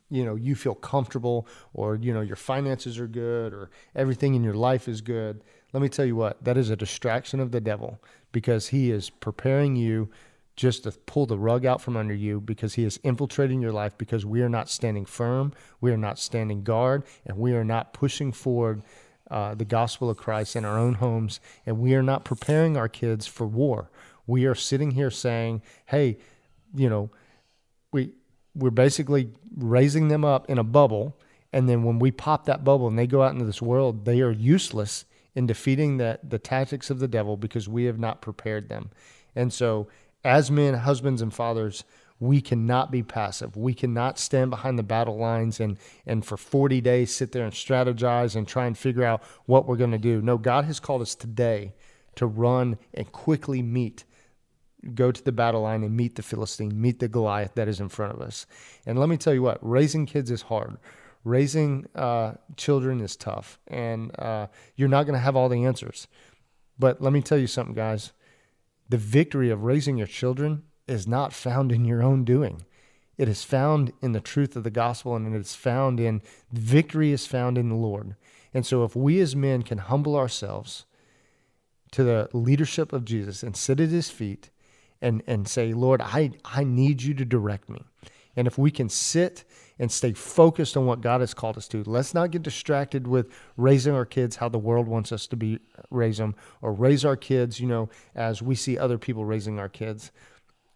you 0.09 0.25
know 0.25 0.35
you 0.35 0.55
feel 0.55 0.75
comfortable 0.75 1.47
or 1.75 1.97
you 1.97 2.15
know 2.15 2.23
your 2.23 2.37
finances 2.37 2.99
are 2.99 3.07
good 3.07 3.53
or 3.53 3.69
everything 3.95 4.35
in 4.35 4.43
your 4.43 4.55
life 4.55 4.89
is 4.89 5.03
good 5.03 5.43
let 5.75 5.83
me 5.83 5.89
tell 5.89 6.05
you 6.05 6.15
what, 6.15 6.43
that 6.45 6.57
is 6.57 6.71
a 6.71 6.77
distraction 6.77 7.41
of 7.41 7.51
the 7.51 7.61
devil 7.61 8.01
because 8.31 8.69
he 8.69 8.93
is 8.93 9.11
preparing 9.11 9.75
you 9.75 10.09
just 10.55 10.85
to 10.85 10.93
pull 10.93 11.27
the 11.27 11.37
rug 11.37 11.67
out 11.67 11.83
from 11.83 11.97
under 11.97 12.15
you 12.15 12.41
because 12.41 12.75
he 12.75 12.85
is 12.85 13.01
infiltrating 13.03 13.61
your 13.61 13.73
life 13.73 13.99
because 13.99 14.25
we 14.25 14.41
are 14.41 14.49
not 14.49 14.71
standing 14.71 15.05
firm, 15.05 15.53
we 15.81 15.91
are 15.91 15.97
not 15.97 16.17
standing 16.17 16.63
guard, 16.63 17.03
and 17.27 17.37
we 17.37 17.55
are 17.55 17.65
not 17.65 17.93
pushing 17.93 18.31
forward 18.31 18.83
uh, 19.33 19.57
the 19.57 19.65
gospel 19.65 20.09
of 20.09 20.17
Christ 20.17 20.55
in 20.55 20.65
our 20.65 20.79
own 20.79 20.95
homes, 20.95 21.41
and 21.67 21.81
we 21.81 21.97
are 21.97 22.05
not 22.05 22.25
preparing 22.25 22.77
our 22.77 22.89
kids 22.89 23.27
for 23.27 23.45
war. 23.45 23.91
We 24.29 24.47
are 24.47 24.55
sitting 24.55 24.93
here 24.93 25.11
saying, 25.11 25.61
hey, 25.87 26.19
you 26.73 26.89
know, 26.89 27.11
we 27.91 28.13
we're 28.55 28.71
basically 28.71 29.31
raising 29.57 30.07
them 30.07 30.25
up 30.25 30.49
in 30.49 30.59
a 30.59 30.65
bubble, 30.65 31.19
and 31.53 31.69
then 31.69 31.83
when 31.83 31.99
we 31.99 32.13
pop 32.13 32.45
that 32.45 32.63
bubble 32.63 32.87
and 32.87 32.97
they 32.97 33.09
go 33.09 33.23
out 33.23 33.33
into 33.33 33.45
this 33.45 33.61
world, 33.61 34.05
they 34.05 34.21
are 34.21 34.31
useless 34.31 35.05
in 35.35 35.47
defeating 35.47 35.97
the, 35.97 36.18
the 36.23 36.38
tactics 36.38 36.90
of 36.90 36.99
the 36.99 37.09
devil 37.09 37.37
because 37.37 37.68
we 37.68 37.85
have 37.85 37.99
not 37.99 38.23
prepared 38.23 38.68
them. 38.68 38.90
And 39.35 39.53
so, 39.53 39.88
as 40.23 40.51
men, 40.51 40.75
husbands, 40.75 41.20
and 41.20 41.35
fathers, 41.35 41.85
we 42.20 42.40
cannot 42.40 42.90
be 42.90 43.03
passive. 43.03 43.57
We 43.57 43.75
cannot 43.75 44.18
stand 44.18 44.51
behind 44.51 44.79
the 44.79 44.85
battle 44.85 45.18
lines 45.18 45.61
and, 45.61 45.79
and 46.07 46.25
for 46.25 46.37
40 46.37 46.81
days 46.81 47.14
sit 47.14 47.33
there 47.33 47.44
and 47.44 47.53
strategize 47.53 48.37
and 48.37 48.47
try 48.47 48.66
and 48.66 48.79
figure 48.79 49.05
out 49.05 49.23
what 49.47 49.66
we're 49.66 49.77
going 49.77 49.90
to 49.90 49.99
do. 49.99 50.23
No, 50.23 50.38
God 50.38 50.64
has 50.64 50.81
called 50.81 51.03
us 51.03 51.14
today 51.14 51.73
to 52.14 52.27
run 52.27 52.79
and 52.94 53.11
quickly 53.11 53.61
meet, 53.61 54.05
go 54.94 55.11
to 55.11 55.23
the 55.23 55.33
battle 55.33 55.62
line 55.62 55.83
and 55.83 55.97
meet 55.97 56.14
the 56.14 56.23
Philistine, 56.23 56.81
meet 56.81 57.01
the 57.01 57.09
Goliath 57.09 57.55
that 57.55 57.68
is 57.68 57.81
in 57.81 57.88
front 57.88 58.14
of 58.14 58.20
us. 58.20 58.47
And 58.87 58.99
let 58.99 59.09
me 59.09 59.16
tell 59.16 59.35
you 59.35 59.42
what, 59.42 59.59
raising 59.61 60.07
kids 60.07 60.31
is 60.31 60.42
hard 60.42 60.79
raising 61.25 61.87
uh, 61.95 62.35
children 62.57 63.01
is 63.01 63.17
tough, 63.17 63.59
and 63.67 64.19
uh, 64.19 64.47
you're 64.77 64.89
not 64.89 65.05
going 65.05 65.15
to 65.15 65.21
have 65.21 65.37
all 65.37 65.49
the 65.49 65.65
answers. 65.65 66.07
But 66.79 67.01
let 67.01 67.13
me 67.13 67.23
tell 67.23 67.39
you 67.39 67.47
something, 67.47 67.75
guys. 67.75 68.13
The 68.89 68.99
victory 68.99 69.51
of 69.51 69.65
raising 69.65 69.97
your 69.97 70.07
children 70.07 70.65
is 70.87 71.07
not 71.07 71.33
found 71.33 71.73
in 71.73 71.85
your 71.85 72.03
own 72.03 72.25
doing. 72.25 72.65
It 73.17 73.29
is 73.29 73.45
found 73.45 73.93
in 74.03 74.13
the 74.13 74.21
truth 74.21 74.57
of 74.57 74.65
the 74.65 74.71
gospel, 74.71 75.17
and 75.17 75.35
it 75.35 75.39
is 75.39 75.55
found 75.55 76.01
in 76.01 76.21
victory 76.53 77.13
is 77.13 77.27
found 77.27 77.57
in 77.57 77.69
the 77.69 77.75
Lord. 77.75 78.17
And 78.53 78.67
so, 78.67 78.85
if 78.85 78.95
we 78.95 79.21
as 79.21 79.35
men 79.35 79.63
can 79.63 79.79
humble 79.79 80.17
ourselves 80.17 80.85
to 81.93 82.05
the 82.05 82.29
leadership 82.33 82.93
of 82.93 83.05
Jesus 83.05 83.43
and 83.43 83.57
sit 83.57 83.81
at 83.81 83.89
his 83.89 84.11
feet 84.11 84.51
and, 85.01 85.23
and 85.27 85.47
say, 85.47 85.73
Lord, 85.73 86.01
I, 86.03 86.33
I 86.45 86.65
need 86.65 87.03
you 87.03 87.15
to 87.15 87.25
direct 87.25 87.69
me. 87.69 87.85
And 88.37 88.47
if 88.49 88.59
we 88.59 88.71
can 88.71 88.89
sit 88.89 89.45
and 89.79 89.91
stay 89.91 90.13
focused 90.13 90.77
on 90.77 90.87
what 90.87 91.01
God 91.01 91.21
has 91.21 91.35
called 91.35 91.57
us 91.57 91.69
to. 91.69 91.83
Let's 91.85 92.15
not 92.15 92.31
get 92.31 92.43
distracted 92.43 93.07
with 93.07 93.33
raising 93.57 93.95
our 93.95 94.05
kids 94.05 94.37
how 94.37 94.49
the 94.49 94.59
world 94.59 94.87
wants 94.87 95.13
us 95.13 95.27
to 95.29 95.37
be 95.37 95.59
raise 95.91 96.19
them 96.19 96.35
or 96.63 96.73
raise 96.73 97.05
our 97.05 97.17
kids, 97.17 97.61
you 97.61 97.67
know, 97.67 97.89
as 98.15 98.41
we 98.41 98.55
see 98.55 98.79
other 98.79 98.99
people 98.99 99.25
raising 99.25 99.59
our 99.59 99.69
kids, 99.69 100.13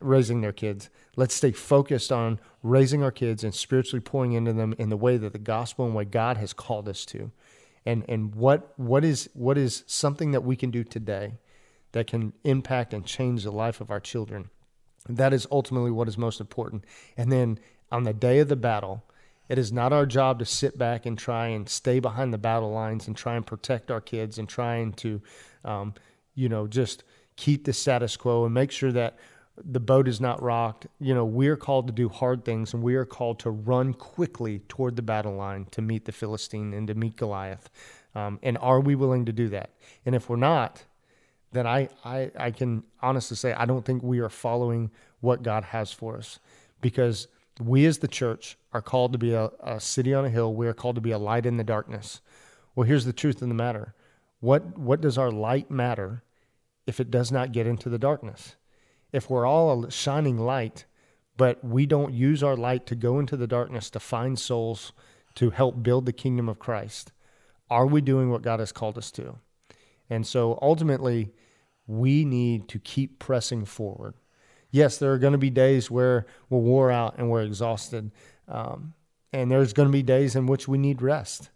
raising 0.01 0.41
their 0.41 0.53
kids. 0.53 0.91
Let's 1.17 1.35
stay 1.35 1.53
focused 1.53 2.11
on 2.11 2.41
raising 2.63 3.03
our 3.03 3.13
kids 3.13 3.45
and 3.45 3.55
spiritually 3.55 4.01
pouring 4.01 4.33
into 4.33 4.53
them 4.53 4.75
in 4.79 4.89
the 4.89 4.97
way 4.97 5.17
that 5.17 5.33
the 5.33 5.39
gospel 5.39 5.87
and 5.87 5.95
what 5.95 6.11
God 6.11 6.37
has 6.37 6.53
called 6.53 6.89
us 6.89 7.05
to. 7.07 7.31
And 7.87 8.05
and 8.09 8.35
what 8.35 8.75
what 8.77 9.05
is 9.05 9.31
what 9.33 9.57
is 9.57 9.85
something 9.87 10.33
that 10.33 10.43
we 10.43 10.57
can 10.57 10.71
do 10.71 10.85
today 10.85 11.35
that 11.93 12.07
can 12.07 12.33
impact 12.45 12.93
and 12.93 13.05
change 13.07 13.45
the 13.45 13.51
life 13.51 13.81
of 13.81 13.91
our 13.91 14.01
children. 14.01 14.51
That 15.09 15.33
is 15.33 15.47
ultimately 15.51 15.91
what 15.91 16.09
is 16.09 16.19
most 16.19 16.41
important. 16.41 16.85
And 17.17 17.33
then 17.33 17.59
on 17.90 18.05
the 18.05 18.12
day 18.12 18.38
of 18.40 18.48
the 18.48 18.57
battle, 18.57 19.05
it 19.48 19.59
is 19.59 19.72
not 19.72 19.92
our 19.92 20.05
job 20.05 20.38
to 20.40 20.44
sit 20.44 20.77
back 20.77 21.07
and 21.07 21.18
try 21.18 21.48
and 21.48 21.68
stay 21.68 22.01
behind 22.01 22.33
the 22.33 22.38
battle 22.38 22.70
lines 22.70 23.07
and 23.07 23.16
try 23.16 23.35
and 23.35 23.46
protect 23.46 23.90
our 23.90 24.01
kids 24.01 24.38
and 24.38 24.48
trying 24.48 24.92
to, 24.94 25.22
um, 25.64 25.94
you 26.35 26.48
know, 26.48 26.66
just 26.66 27.03
keep 27.37 27.64
the 27.64 27.72
status 27.72 28.16
quo 28.16 28.44
and 28.44 28.53
make 28.53 28.70
sure 28.70 28.92
that 28.92 29.16
the 29.64 29.81
boat 29.81 30.07
is 30.07 30.20
not 30.20 30.42
rocked. 30.42 30.87
You 31.01 31.14
know, 31.14 31.24
we 31.24 31.48
are 31.48 31.57
called 31.57 31.87
to 31.87 31.92
do 31.92 32.09
hard 32.09 32.44
things 32.44 32.74
and 32.74 32.83
we 32.83 32.94
are 32.94 33.07
called 33.07 33.38
to 33.40 33.51
run 33.51 33.94
quickly 33.94 34.61
toward 34.68 34.96
the 34.96 35.03
battle 35.03 35.35
line 35.35 35.66
to 35.72 35.83
meet 35.83 36.05
the 36.05 36.12
Philistine 36.12 36.74
and 36.74 36.87
to 36.88 36.94
meet 36.94 37.16
Goliath. 37.16 37.70
Um, 38.14 38.38
and 38.42 38.59
are 38.59 38.81
we 38.81 38.94
willing 38.94 39.24
to 39.27 39.33
do 39.33 39.48
that? 39.48 39.70
And 40.05 40.14
if 40.14 40.29
we're 40.29 40.37
not, 40.37 40.85
then 41.53 41.66
I, 41.66 41.88
I, 42.05 42.31
I 42.38 42.51
can 42.51 42.83
honestly 43.01 43.37
say 43.37 43.53
I 43.55 43.64
don't 43.64 43.85
think 43.85 44.03
we 44.03 44.18
are 44.20 44.29
following 44.29 44.90
what 45.20 45.42
God 45.42 45.64
has 45.64 45.92
for 45.92 46.16
us 46.16 46.38
because 46.81 47.29
we 47.61 47.87
as 47.87 47.99
the 47.99 48.09
church 48.09 48.57
are 48.73 48.83
called 48.83 49.12
to 49.12 49.18
be 49.18 49.33
a, 49.33 49.51
a, 49.62 49.81
city 49.81 50.14
on 50.14 50.25
a 50.25 50.31
hill. 50.31 50.55
We 50.55 50.66
are 50.66 50.75
called 50.75 50.97
to 50.97 51.01
be 51.01 51.11
a 51.11 51.18
light 51.18 51.47
in 51.47 51.57
the 51.57 51.64
darkness. 51.64 52.21
Well, 52.75 52.87
here's 52.87 53.05
the 53.05 53.12
truth 53.12 53.42
of 53.42 53.49
the 53.49 53.55
matter. 53.55 53.94
What, 54.40 54.79
what 54.79 55.01
does 55.01 55.18
our 55.18 55.31
light 55.31 55.71
matter 55.71 56.23
if 56.87 57.01
it 57.01 57.11
does 57.11 57.33
not 57.33 57.53
get 57.53 57.66
into 57.66 57.88
the 57.88 57.99
darkness? 57.99 58.57
If 59.12 59.29
we're 59.29 59.47
all 59.47 59.85
a 59.85 59.90
shining 59.90 60.38
light, 60.38 60.85
but 61.37 61.64
we 61.64 61.87
don't 61.87 62.12
use 62.12 62.42
our 62.42 62.57
light 62.57 62.87
to 62.87 62.94
go 62.94 63.18
into 63.18 63.37
the 63.37 63.47
darkness 63.47 63.90
to 63.90 64.01
find 64.01 64.38
souls 64.38 64.92
to 65.37 65.51
help 65.51 65.83
build 65.83 66.07
the 66.07 66.12
kingdom 66.12 66.49
of 66.49 66.59
Christ, 66.59 67.12
are 67.71 67.87
we 67.87 68.01
doing 68.01 68.31
what 68.31 68.42
God 68.42 68.61
has 68.61 68.73
called 68.73 68.99
us 68.99 69.11
to? 69.12 69.37
And 70.11 70.27
so 70.27 70.59
ultimately, 70.61 71.33
we 71.87 72.25
need 72.25 72.68
to 72.68 72.79
keep 72.79 73.18
pressing 73.18 73.64
forward 73.64 74.14
Yes, 74.71 74.99
there 74.99 75.13
are 75.13 75.19
going 75.19 75.33
to 75.33 75.39
be 75.39 75.51
days 75.51 75.91
where 75.91 76.27
we're 76.51 76.59
wore 76.59 76.91
out 76.91 77.17
and 77.19 77.31
we're 77.31 77.43
exhausted. 77.43 78.11
Um, 78.47 78.95
and 79.33 79.51
there's 79.51 79.73
going 79.73 79.89
to 79.89 79.93
be 79.93 80.03
days 80.03 80.37
in 80.37 80.47
which 80.47 80.69
we 80.69 80.79
need 80.79 81.03
rest. 81.03 81.51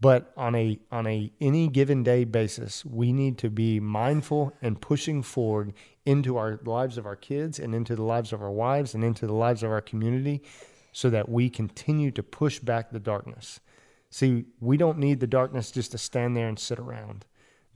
But 0.00 0.32
on 0.36 0.54
a 0.54 0.78
on 0.92 1.06
a 1.06 1.32
any 1.40 1.68
given 1.68 2.02
day 2.02 2.24
basis, 2.24 2.84
we 2.84 3.12
need 3.12 3.38
to 3.38 3.48
be 3.48 3.80
mindful 3.80 4.52
and 4.60 4.80
pushing 4.80 5.22
forward 5.22 5.72
into 6.04 6.36
our 6.36 6.60
lives 6.64 6.98
of 6.98 7.06
our 7.06 7.16
kids 7.16 7.58
and 7.58 7.74
into 7.74 7.96
the 7.96 8.02
lives 8.02 8.32
of 8.32 8.42
our 8.42 8.50
wives 8.50 8.94
and 8.94 9.02
into 9.02 9.26
the 9.26 9.32
lives 9.32 9.62
of 9.62 9.70
our 9.70 9.80
community 9.80 10.42
so 10.92 11.08
that 11.10 11.28
we 11.28 11.48
continue 11.48 12.10
to 12.10 12.22
push 12.22 12.58
back 12.58 12.90
the 12.90 13.00
darkness. 13.00 13.60
See, 14.10 14.44
we 14.60 14.76
don't 14.76 14.98
need 14.98 15.20
the 15.20 15.26
darkness 15.26 15.70
just 15.70 15.92
to 15.92 15.98
stand 15.98 16.36
there 16.36 16.48
and 16.48 16.58
sit 16.58 16.78
around. 16.78 17.24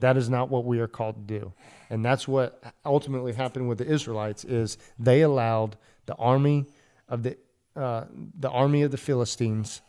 That 0.01 0.17
is 0.17 0.29
not 0.29 0.49
what 0.49 0.65
we 0.65 0.79
are 0.79 0.87
called 0.87 1.15
to 1.15 1.39
do. 1.39 1.53
And 1.89 2.03
that's 2.03 2.27
what 2.27 2.61
ultimately 2.85 3.33
happened 3.33 3.69
with 3.69 3.77
the 3.77 3.87
Israelites 3.87 4.43
is 4.43 4.77
they 4.99 5.21
allowed 5.21 5.77
the 6.05 6.15
army 6.15 6.65
of 7.07 7.23
the 7.23 7.37
uh, 7.75 8.05
the 8.37 8.49
army 8.49 8.81
of 8.81 8.91
the 8.91 8.97
Philistines 8.97 9.81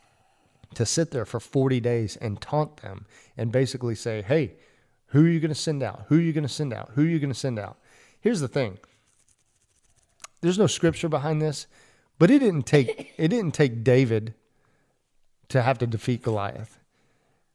to 0.75 0.85
sit 0.85 1.11
there 1.11 1.25
for 1.25 1.39
40 1.41 1.81
days 1.81 2.15
and 2.15 2.39
taunt 2.39 2.77
them 2.77 3.05
and 3.35 3.51
basically 3.51 3.95
say, 3.95 4.21
"Hey, 4.21 4.53
who 5.07 5.25
are 5.25 5.29
you 5.29 5.39
going 5.39 5.49
to 5.49 5.55
send 5.55 5.83
out? 5.83 6.05
Who 6.07 6.17
are 6.17 6.21
you 6.21 6.31
going 6.31 6.47
to 6.47 6.49
send 6.49 6.73
out? 6.73 6.91
Who 6.95 7.01
are 7.01 7.09
you 7.09 7.19
going 7.19 7.33
to 7.33 7.39
send 7.39 7.59
out?" 7.59 7.77
Here's 8.21 8.39
the 8.39 8.47
thing. 8.47 8.79
There's 10.41 10.59
no 10.59 10.67
scripture 10.67 11.09
behind 11.09 11.41
this, 11.41 11.67
but 12.19 12.31
it 12.31 12.39
didn't 12.39 12.63
take 12.63 13.13
it 13.17 13.27
didn't 13.29 13.53
take 13.53 13.83
David 13.83 14.33
to 15.49 15.61
have 15.61 15.77
to 15.79 15.87
defeat 15.87 16.21
Goliath. 16.21 16.79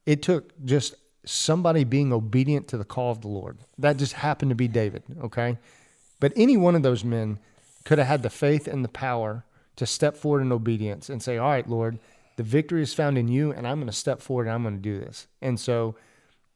It 0.05 0.21
took 0.21 0.53
just 0.65 0.95
somebody 1.29 1.83
being 1.83 2.11
obedient 2.11 2.67
to 2.67 2.77
the 2.77 2.83
call 2.83 3.11
of 3.11 3.21
the 3.21 3.27
Lord. 3.27 3.59
That 3.77 3.97
just 3.97 4.13
happened 4.13 4.49
to 4.49 4.55
be 4.55 4.67
David, 4.67 5.03
okay? 5.23 5.57
But 6.19 6.33
any 6.35 6.57
one 6.57 6.75
of 6.75 6.83
those 6.83 7.03
men 7.03 7.39
could 7.85 7.97
have 7.97 8.07
had 8.07 8.23
the 8.23 8.29
faith 8.29 8.67
and 8.67 8.83
the 8.83 8.89
power 8.89 9.45
to 9.75 9.85
step 9.85 10.17
forward 10.17 10.41
in 10.41 10.51
obedience 10.51 11.09
and 11.09 11.21
say, 11.21 11.37
All 11.37 11.49
right, 11.49 11.69
Lord, 11.69 11.99
the 12.35 12.43
victory 12.43 12.81
is 12.81 12.93
found 12.93 13.17
in 13.17 13.27
you, 13.27 13.51
and 13.51 13.67
I'm 13.67 13.77
going 13.77 13.87
to 13.87 13.93
step 13.93 14.21
forward 14.21 14.47
and 14.47 14.53
I'm 14.53 14.63
going 14.63 14.75
to 14.75 14.81
do 14.81 14.99
this. 14.99 15.27
And 15.41 15.59
so, 15.59 15.95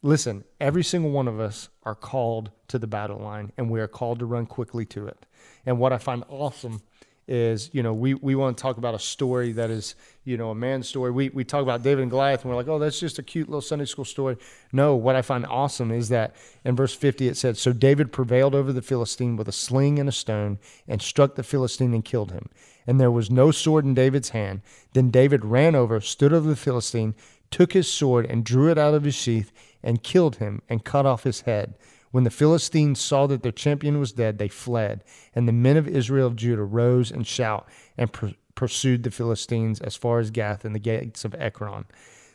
listen, 0.02 0.44
every 0.60 0.84
single 0.84 1.12
one 1.12 1.28
of 1.28 1.40
us 1.40 1.70
are 1.84 1.96
called 1.96 2.52
to 2.70 2.80
the 2.80 2.88
battle 2.88 3.20
line, 3.20 3.52
and 3.58 3.70
we 3.70 3.80
are 3.80 3.88
called 3.88 4.20
to 4.20 4.26
run 4.26 4.46
quickly 4.46 4.86
to 4.88 5.08
it. 5.08 5.26
And 5.66 5.80
what 5.80 5.94
I 5.94 5.98
find 5.98 6.24
awesome 6.30 6.82
is 7.28 7.70
you 7.74 7.82
know 7.82 7.94
we, 7.94 8.14
we 8.16 8.36
want 8.36 8.58
to 8.58 8.62
talk 8.62 8.78
about 8.78 8.94
a 8.94 9.00
story 9.00 9.54
that 9.54 9.70
is 9.70 9.96
you 10.26 10.36
know 10.38 10.50
a 10.50 10.56
man's 10.56 10.90
story. 10.90 11.12
We, 11.12 11.30
we 11.30 11.44
talk 11.44 11.62
about 11.62 11.84
david 11.84 12.02
and 12.02 12.12
goliath 12.12 12.42
and 12.42 12.50
we're 12.50 12.58
like 12.58 12.68
oh 12.68 12.80
that's 12.80 13.00
just 13.00 13.20
a 13.20 13.24
cute 13.24 13.48
little 13.48 13.62
sunday 13.62 13.86
school 13.86 14.06
story. 14.06 14.38
No 14.72 14.96
what 14.96 15.16
i 15.16 15.22
find 15.22 15.46
awesome 15.46 15.92
is 15.92 16.10
that 16.10 16.36
in 16.66 16.76
verse 16.76 16.94
50 16.94 17.28
it 17.28 17.38
said 17.38 17.58
so 17.58 17.72
david 17.72 18.12
prevailed 18.12 18.56
over 18.56 18.74
the 18.74 18.82
philistine 18.82 19.38
with 19.38 19.48
a 19.48 19.54
sling 19.54 20.00
and 20.00 20.10
a 20.10 20.14
stone 20.14 20.60
and 20.88 21.02
struck 21.02 21.36
the 21.36 21.44
philistine 21.44 21.94
and 21.94 22.06
killed 22.06 22.32
him. 22.32 22.50
And 22.86 23.00
there 23.00 23.12
was 23.12 23.32
no 23.32 23.52
sword 23.52 23.86
in 23.86 23.94
david's 23.94 24.30
hand. 24.30 24.62
Then 24.94 25.10
david 25.10 25.46
ran 25.46 25.76
over 25.76 26.02
stood 26.02 26.34
over 26.34 26.50
the 26.50 26.56
philistine 26.56 27.16
took 27.52 27.74
his 27.74 27.92
sword 27.92 28.26
and 28.26 28.44
drew 28.44 28.70
it 28.70 28.78
out 28.78 28.96
of 28.96 29.04
his 29.04 29.16
sheath 29.16 29.52
and 29.84 30.04
killed 30.04 30.38
him 30.38 30.62
and 30.68 30.84
cut 30.84 31.06
off 31.06 31.24
his 31.24 31.42
head 31.42 31.76
when 32.14 32.26
the 32.26 32.30
Philistines 32.30 33.02
saw 33.02 33.26
that 33.26 33.42
their 33.42 33.52
champion 33.52 34.00
was 34.00 34.12
dead, 34.12 34.38
they 34.38 34.48
fled, 34.48 35.04
and 35.34 35.48
the 35.48 35.52
men 35.52 35.78
of 35.78 35.88
Israel 35.88 36.28
of 36.28 36.36
Judah 36.36 36.64
rose 36.64 37.10
and 37.10 37.26
shout 37.26 37.68
and 37.98 38.36
pursued 38.54 39.02
the 39.02 39.10
Philistines 39.10 39.82
as 39.82 39.96
far 39.96 40.20
as 40.20 40.30
Gath 40.30 40.64
and 40.64 40.76
the 40.76 40.80
gates 40.80 41.26
of 41.26 41.34
Ekron. 41.34 41.86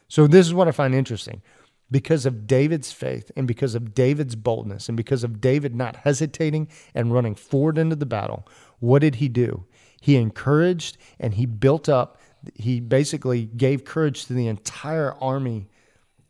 So 0.08 0.26
this 0.26 0.48
is 0.48 0.52
what 0.52 0.66
I 0.66 0.72
find 0.72 0.96
interesting. 0.96 1.42
Because 1.92 2.26
of 2.26 2.48
David's 2.48 2.90
faith 2.90 3.30
and 3.36 3.46
because 3.46 3.76
of 3.76 3.94
David's 3.94 4.34
boldness 4.34 4.88
and 4.88 4.96
because 4.96 5.22
of 5.22 5.40
David 5.40 5.76
not 5.76 5.94
hesitating 5.94 6.66
and 6.92 7.14
running 7.14 7.36
forward 7.36 7.78
into 7.78 7.94
the 7.94 8.04
battle, 8.04 8.48
what 8.80 8.98
did 8.98 9.14
he 9.14 9.28
do? 9.28 9.64
He 10.00 10.16
encouraged 10.16 10.98
and 11.20 11.34
he 11.34 11.46
built 11.46 11.88
up, 11.88 12.20
he 12.56 12.80
basically 12.80 13.44
gave 13.44 13.84
courage 13.84 14.26
to 14.26 14.32
the 14.32 14.48
entire 14.48 15.14
army, 15.22 15.68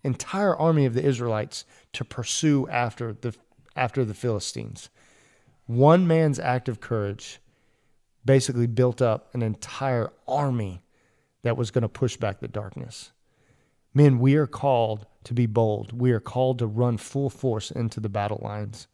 entire 0.04 0.56
army 0.56 0.84
of 0.84 0.94
the 0.94 1.04
Israelites 1.04 1.64
to 1.94 2.04
pursue 2.04 2.68
after 2.68 3.12
the 3.12 3.34
after 3.76 4.04
the 4.04 4.14
Philistines. 4.14 4.90
One 5.66 6.06
man's 6.06 6.38
act 6.38 6.68
of 6.68 6.80
courage 6.80 7.40
basically 8.24 8.66
built 8.66 9.00
up 9.00 9.32
an 9.34 9.42
entire 9.42 10.12
army 10.26 10.82
that 11.42 11.56
was 11.56 11.70
going 11.70 11.82
to 11.82 11.88
push 11.88 12.16
back 12.16 12.40
the 12.40 12.48
darkness. 12.48 13.12
Men, 13.94 14.18
we 14.18 14.34
are 14.34 14.46
called 14.46 15.06
to 15.24 15.34
be 15.34 15.46
bold. 15.46 15.92
We 15.92 16.12
are 16.12 16.20
called 16.20 16.58
to 16.58 16.66
run 16.66 16.98
full 16.98 17.30
force 17.30 17.70
into 17.70 18.00
the 18.00 18.08
battle 18.08 18.40
lines. 18.42 18.86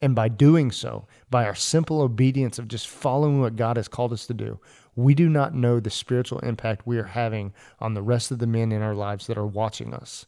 And 0.00 0.14
by 0.14 0.28
doing 0.28 0.70
so, 0.70 1.06
by 1.30 1.46
our 1.46 1.54
simple 1.54 2.02
obedience 2.02 2.58
of 2.58 2.68
just 2.68 2.86
following 2.86 3.40
what 3.40 3.56
God 3.56 3.76
has 3.76 3.88
called 3.88 4.12
us 4.12 4.26
to 4.26 4.34
do, 4.34 4.60
we 4.94 5.14
do 5.14 5.28
not 5.28 5.54
know 5.54 5.80
the 5.80 5.90
spiritual 5.90 6.38
impact 6.40 6.86
we 6.86 6.98
are 6.98 7.04
having 7.04 7.52
on 7.80 7.94
the 7.94 8.02
rest 8.02 8.30
of 8.30 8.38
the 8.38 8.46
men 8.46 8.72
in 8.72 8.82
our 8.82 8.94
lives 8.94 9.26
that 9.26 9.38
are 9.38 9.46
watching 9.46 9.94
us. 9.94 10.26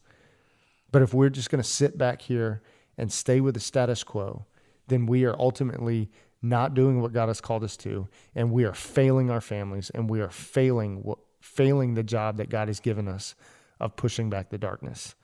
But 0.91 1.03
if 1.03 1.13
we're 1.13 1.29
just 1.29 1.51
going 1.51 1.63
to 1.63 1.69
sit 1.69 1.99
back 1.99 2.23
here 2.23 2.63
and 2.97 3.13
stay 3.13 3.41
with 3.41 3.55
the 3.55 3.61
status 3.61 4.03
quo, 4.03 4.47
then 4.89 5.07
we 5.07 5.25
are 5.25 5.37
ultimately 5.39 6.11
not 6.41 6.75
doing 6.75 7.01
what 7.01 7.13
God 7.13 7.29
has 7.29 7.41
called 7.41 7.65
us 7.65 7.77
to, 7.79 8.09
and 8.35 8.53
we 8.53 8.65
are 8.65 8.73
failing 8.73 9.31
our 9.31 9.41
families, 9.41 9.91
and 9.91 10.09
we 10.09 10.21
are 10.21 10.31
failing 10.31 11.03
what, 11.03 11.19
failing 11.41 11.95
the 11.95 12.03
job 12.03 12.37
that 12.37 12.49
God 12.49 12.69
has 12.69 12.81
given 12.81 13.09
us 13.09 13.35
of 13.81 13.97
pushing 13.97 14.31
back 14.31 14.51
the 14.51 14.59
darkness. 14.59 15.15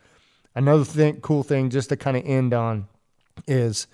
Another 0.54 0.84
thing, 0.84 1.20
cool 1.20 1.42
thing, 1.42 1.70
just 1.70 1.88
to 1.88 1.96
kind 1.96 2.16
of 2.16 2.24
end 2.26 2.52
on, 2.52 2.88
is, 3.46 3.86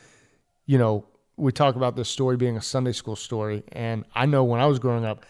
you 0.67 0.79
know, 0.79 1.07
we 1.37 1.53
talk 1.53 1.77
about 1.77 1.97
this 1.97 2.09
story 2.09 2.37
being 2.37 2.57
a 2.57 2.63
Sunday 2.63 2.93
school 2.93 3.17
story, 3.17 3.63
and 3.73 4.05
I 4.15 4.27
know 4.27 4.45
when 4.45 4.61
I 4.61 4.67
was 4.67 4.79
growing 4.79 5.05
up, 5.05 5.25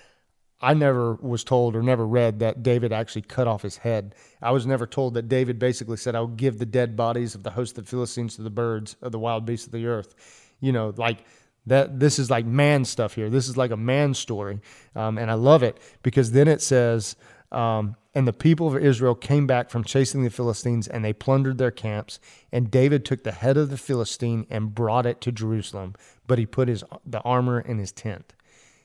I 0.61 0.75
never 0.75 1.15
was 1.15 1.43
told 1.43 1.75
or 1.75 1.83
never 1.83 2.07
read 2.07 2.41
that 2.41 2.63
David 2.63 2.93
actually 2.93 3.23
cut 3.23 3.49
off 3.49 3.63
his 3.63 3.79
head. 3.79 4.15
I 4.43 4.51
was 4.51 4.67
never 4.67 4.87
told 4.87 5.15
that 5.15 5.29
David 5.29 5.59
basically 5.59 5.97
said, 5.97 6.15
I'll 6.15 6.27
give 6.27 6.59
the 6.59 6.67
dead 6.67 6.97
bodies 6.97 7.35
of 7.35 7.43
the 7.43 7.51
host 7.51 7.79
of 7.79 7.85
the 7.85 7.91
Philistines 7.91 8.37
to 8.37 8.43
the 8.43 8.51
birds 8.51 8.97
of 9.01 9.13
the 9.13 9.19
wild 9.19 9.47
beasts 9.47 9.67
of 9.67 9.73
the 9.73 9.87
earth. 9.87 10.15
You 10.61 10.73
know, 10.73 10.93
like 10.97 11.25
that, 11.67 11.99
this 11.99 12.19
is 12.19 12.31
like 12.31 12.45
man 12.45 12.85
stuff 12.85 13.15
here. 13.15 13.31
This 13.31 13.49
is 13.49 13.57
like 13.57 13.71
a 13.71 13.77
man 13.77 14.13
story. 14.13 14.61
Um, 14.95 15.17
and 15.17 15.31
I 15.31 15.35
love 15.35 15.63
it 15.63 15.79
because 16.03 16.33
then 16.33 16.47
it 16.47 16.61
says, 16.61 17.17
um, 17.53 17.97
and 18.15 18.29
the 18.29 18.33
people 18.33 18.69
of 18.69 18.83
Israel 18.83 19.15
came 19.15 19.47
back 19.47 19.71
from 19.71 19.85
chasing 19.85 20.25
the 20.25 20.31
Philistines 20.31 20.89
and 20.89 21.05
they 21.05 21.13
plundered 21.13 21.59
their 21.59 21.71
camps. 21.71 22.19
And 22.53 22.71
David 22.71 23.05
took 23.05 23.25
the 23.25 23.33
head 23.33 23.57
of 23.57 23.71
the 23.71 23.79
Philistine 23.79 24.47
and 24.51 24.75
brought 24.75 25.07
it 25.07 25.21
to 25.23 25.33
Jerusalem, 25.33 25.95
but 26.27 26.39
he 26.39 26.45
put 26.45 26.69
his, 26.69 26.85
the 27.07 27.21
armor 27.21 27.61
in 27.61 27.79
his 27.79 27.93
tent. 27.93 28.35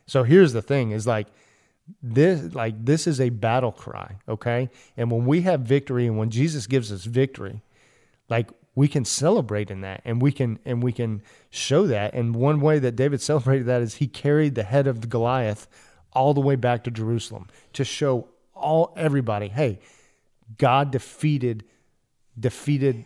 So 0.07 0.23
here's 0.23 0.53
the 0.53 0.61
thing 0.61 0.91
is 0.91 1.07
like, 1.07 1.27
this 2.02 2.54
like 2.56 2.84
this 2.84 3.08
is 3.08 3.21
a 3.21 3.30
battle 3.30 3.71
cry 3.71 4.17
okay? 4.28 4.69
And 4.98 5.12
when 5.12 5.26
we 5.26 5.41
have 5.41 5.62
victory 5.62 6.08
and 6.08 6.17
when 6.17 6.30
jesus 6.30 6.67
gives 6.67 6.91
us 6.91 7.06
victory 7.06 7.62
like 8.30 8.50
we 8.74 8.88
can 8.88 9.06
celebrate 9.06 9.71
in 9.71 9.82
that 9.82 10.02
and 10.04 10.21
we 10.21 10.32
can 10.32 10.60
and 10.65 10.84
we 10.84 10.91
can 10.91 11.21
show 11.50 11.88
that. 11.88 12.13
And 12.13 12.36
one 12.36 12.60
way 12.60 12.80
that 12.80 12.95
david 12.95 13.21
celebrated 13.21 13.67
that 13.67 13.82
is 13.82 13.95
he 13.95 14.08
carried 14.08 14.56
the 14.56 14.63
head 14.63 14.88
of 14.88 15.10
goliath 15.10 15.67
all 16.13 16.34
the 16.34 16.41
way 16.41 16.56
back 16.56 16.84
to 16.86 16.91
jerusalem 16.91 17.48
to 17.74 17.84
show 17.84 18.28
all 18.54 18.93
everybody 18.95 19.50
hey 19.50 19.80
god 20.58 20.91
defeated 20.91 21.63
defeated 22.39 23.06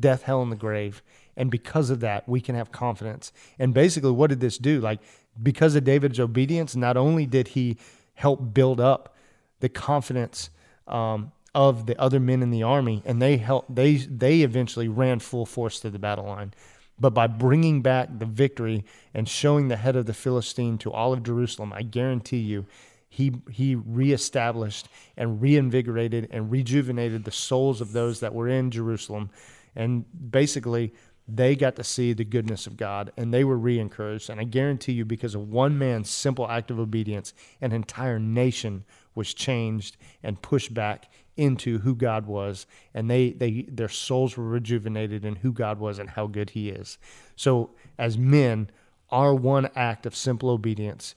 death 0.00 0.22
hell 0.22 0.42
and 0.42 0.52
the 0.52 0.56
grave. 0.56 1.02
And 1.36 1.50
because 1.50 1.90
of 1.90 2.00
that 2.00 2.28
we 2.28 2.40
can 2.40 2.54
have 2.54 2.72
confidence. 2.72 3.32
And 3.58 3.72
basically 3.72 4.10
what 4.10 4.30
did 4.30 4.40
this 4.40 4.58
do? 4.58 4.80
Like 4.80 5.00
because 5.40 5.74
of 5.76 5.84
david's 5.84 6.18
obedience 6.18 6.74
not 6.74 6.96
only 6.96 7.26
did 7.26 7.48
he 7.48 7.76
help 8.18 8.52
build 8.52 8.80
up 8.80 9.14
the 9.60 9.68
confidence 9.68 10.50
um, 10.88 11.30
of 11.54 11.86
the 11.86 11.98
other 12.00 12.18
men 12.18 12.42
in 12.42 12.50
the 12.50 12.64
army, 12.64 13.00
and 13.04 13.22
they 13.22 13.36
help. 13.36 13.64
They 13.68 13.96
they 13.96 14.40
eventually 14.40 14.88
ran 14.88 15.20
full 15.20 15.46
force 15.46 15.78
to 15.80 15.90
the 15.90 15.98
battle 16.00 16.26
line. 16.26 16.52
But 17.00 17.14
by 17.14 17.28
bringing 17.28 17.80
back 17.80 18.08
the 18.18 18.26
victory 18.26 18.84
and 19.14 19.28
showing 19.28 19.68
the 19.68 19.76
head 19.76 19.94
of 19.94 20.06
the 20.06 20.14
Philistine 20.14 20.78
to 20.78 20.92
all 20.92 21.12
of 21.12 21.22
Jerusalem, 21.22 21.72
I 21.72 21.82
guarantee 21.82 22.38
you, 22.38 22.66
he 23.08 23.32
he 23.52 23.76
reestablished 23.76 24.88
and 25.16 25.40
reinvigorated 25.40 26.28
and 26.32 26.50
rejuvenated 26.50 27.22
the 27.22 27.30
souls 27.30 27.80
of 27.80 27.92
those 27.92 28.18
that 28.18 28.34
were 28.34 28.48
in 28.48 28.72
Jerusalem, 28.72 29.30
and 29.76 30.04
basically 30.32 30.92
they 31.28 31.54
got 31.54 31.76
to 31.76 31.84
see 31.84 32.14
the 32.14 32.24
goodness 32.24 32.66
of 32.66 32.78
God 32.78 33.12
and 33.16 33.32
they 33.32 33.44
were 33.44 33.58
re 33.58 33.78
encouraged. 33.78 34.30
And 34.30 34.40
I 34.40 34.44
guarantee 34.44 34.92
you, 34.92 35.04
because 35.04 35.34
of 35.34 35.48
one 35.48 35.78
man's 35.78 36.08
simple 36.08 36.48
act 36.48 36.70
of 36.70 36.78
obedience, 36.78 37.34
an 37.60 37.72
entire 37.72 38.18
nation 38.18 38.84
was 39.14 39.34
changed 39.34 39.98
and 40.22 40.40
pushed 40.40 40.72
back 40.72 41.12
into 41.36 41.80
who 41.80 41.94
God 41.94 42.26
was. 42.26 42.66
And 42.94 43.10
they, 43.10 43.32
they 43.32 43.66
their 43.68 43.90
souls 43.90 44.36
were 44.36 44.48
rejuvenated 44.48 45.24
in 45.24 45.36
who 45.36 45.52
God 45.52 45.78
was 45.78 45.98
and 45.98 46.08
how 46.08 46.26
good 46.26 46.50
He 46.50 46.70
is. 46.70 46.96
So, 47.36 47.70
as 47.98 48.16
men, 48.16 48.70
our 49.10 49.34
one 49.34 49.68
act 49.74 50.06
of 50.06 50.16
simple 50.16 50.48
obedience 50.48 51.14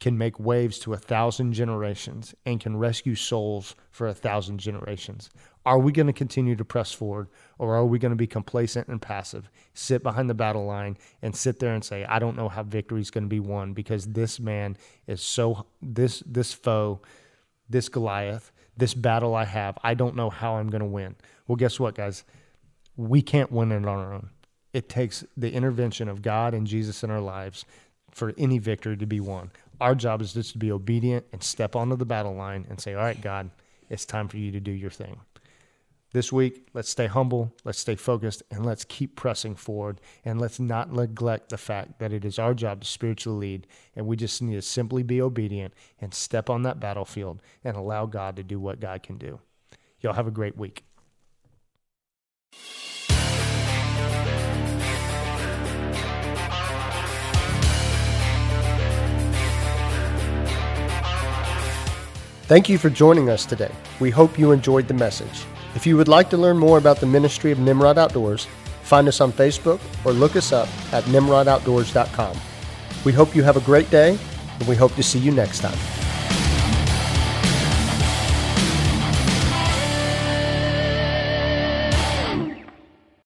can 0.00 0.16
make 0.16 0.38
waves 0.38 0.78
to 0.78 0.92
a 0.92 0.96
thousand 0.96 1.52
generations 1.52 2.34
and 2.46 2.60
can 2.60 2.76
rescue 2.76 3.14
souls 3.14 3.74
for 3.90 4.06
a 4.06 4.14
thousand 4.14 4.58
generations. 4.58 5.28
Are 5.66 5.78
we 5.78 5.92
going 5.92 6.06
to 6.06 6.12
continue 6.12 6.54
to 6.56 6.64
press 6.64 6.92
forward 6.92 7.28
or 7.58 7.74
are 7.74 7.84
we 7.84 7.98
going 7.98 8.12
to 8.12 8.16
be 8.16 8.26
complacent 8.26 8.88
and 8.88 9.02
passive, 9.02 9.50
sit 9.74 10.02
behind 10.02 10.30
the 10.30 10.34
battle 10.34 10.64
line 10.64 10.96
and 11.20 11.34
sit 11.34 11.58
there 11.58 11.74
and 11.74 11.84
say, 11.84 12.04
I 12.04 12.20
don't 12.20 12.36
know 12.36 12.48
how 12.48 12.62
victory 12.62 13.00
is 13.00 13.10
going 13.10 13.24
to 13.24 13.28
be 13.28 13.40
won 13.40 13.72
because 13.72 14.06
this 14.06 14.38
man 14.38 14.76
is 15.06 15.20
so, 15.20 15.66
this, 15.82 16.22
this 16.24 16.52
foe, 16.52 17.00
this 17.68 17.88
Goliath, 17.88 18.52
this 18.76 18.94
battle 18.94 19.34
I 19.34 19.44
have, 19.44 19.76
I 19.82 19.94
don't 19.94 20.16
know 20.16 20.30
how 20.30 20.54
I'm 20.54 20.70
going 20.70 20.80
to 20.80 20.86
win. 20.86 21.16
Well, 21.46 21.56
guess 21.56 21.80
what, 21.80 21.96
guys? 21.96 22.24
We 22.96 23.20
can't 23.20 23.50
win 23.50 23.72
it 23.72 23.76
on 23.76 23.86
our 23.86 24.14
own. 24.14 24.30
It 24.72 24.88
takes 24.88 25.24
the 25.36 25.52
intervention 25.52 26.08
of 26.08 26.22
God 26.22 26.54
and 26.54 26.66
Jesus 26.66 27.02
in 27.02 27.10
our 27.10 27.20
lives 27.20 27.64
for 28.10 28.32
any 28.38 28.58
victory 28.58 28.96
to 28.96 29.06
be 29.06 29.20
won. 29.20 29.50
Our 29.80 29.94
job 29.94 30.20
is 30.22 30.32
just 30.32 30.52
to 30.52 30.58
be 30.58 30.72
obedient 30.72 31.26
and 31.32 31.42
step 31.42 31.76
onto 31.76 31.96
the 31.96 32.04
battle 32.04 32.34
line 32.34 32.66
and 32.68 32.80
say, 32.80 32.94
All 32.94 33.02
right, 33.02 33.20
God, 33.20 33.50
it's 33.88 34.04
time 34.04 34.28
for 34.28 34.36
you 34.36 34.50
to 34.52 34.60
do 34.60 34.72
your 34.72 34.90
thing. 34.90 35.20
This 36.12 36.32
week, 36.32 36.68
let's 36.72 36.88
stay 36.88 37.06
humble, 37.06 37.54
let's 37.64 37.78
stay 37.78 37.94
focused, 37.94 38.42
and 38.50 38.64
let's 38.64 38.84
keep 38.84 39.14
pressing 39.14 39.54
forward. 39.54 40.00
And 40.24 40.40
let's 40.40 40.58
not 40.58 40.90
neglect 40.90 41.50
the 41.50 41.58
fact 41.58 41.98
that 41.98 42.14
it 42.14 42.24
is 42.24 42.38
our 42.38 42.54
job 42.54 42.80
to 42.80 42.86
spiritually 42.86 43.38
lead, 43.38 43.66
and 43.94 44.06
we 44.06 44.16
just 44.16 44.40
need 44.40 44.54
to 44.54 44.62
simply 44.62 45.02
be 45.02 45.20
obedient 45.20 45.74
and 46.00 46.14
step 46.14 46.48
on 46.48 46.62
that 46.62 46.80
battlefield 46.80 47.42
and 47.62 47.76
allow 47.76 48.06
God 48.06 48.36
to 48.36 48.42
do 48.42 48.58
what 48.58 48.80
God 48.80 49.02
can 49.02 49.18
do. 49.18 49.40
Y'all 50.00 50.14
have 50.14 50.26
a 50.26 50.32
great 50.32 50.56
week. 50.56 50.84
Thank 62.48 62.70
you 62.70 62.78
for 62.78 62.88
joining 62.88 63.28
us 63.28 63.44
today. 63.44 63.70
We 64.00 64.08
hope 64.08 64.38
you 64.38 64.52
enjoyed 64.52 64.88
the 64.88 64.94
message. 64.94 65.44
If 65.74 65.86
you 65.86 65.98
would 65.98 66.08
like 66.08 66.30
to 66.30 66.38
learn 66.38 66.56
more 66.56 66.78
about 66.78 66.98
the 66.98 67.04
ministry 67.04 67.52
of 67.52 67.58
Nimrod 67.58 67.98
Outdoors, 67.98 68.46
find 68.84 69.06
us 69.06 69.20
on 69.20 69.32
Facebook 69.32 69.78
or 70.02 70.12
look 70.12 70.34
us 70.34 70.50
up 70.50 70.66
at 70.94 71.04
nimrodoutdoors.com. 71.04 72.34
We 73.04 73.12
hope 73.12 73.36
you 73.36 73.42
have 73.42 73.58
a 73.58 73.60
great 73.60 73.90
day, 73.90 74.18
and 74.58 74.66
we 74.66 74.76
hope 74.76 74.94
to 74.94 75.02
see 75.02 75.18
you 75.18 75.30
next 75.30 75.58
time. 75.58 75.97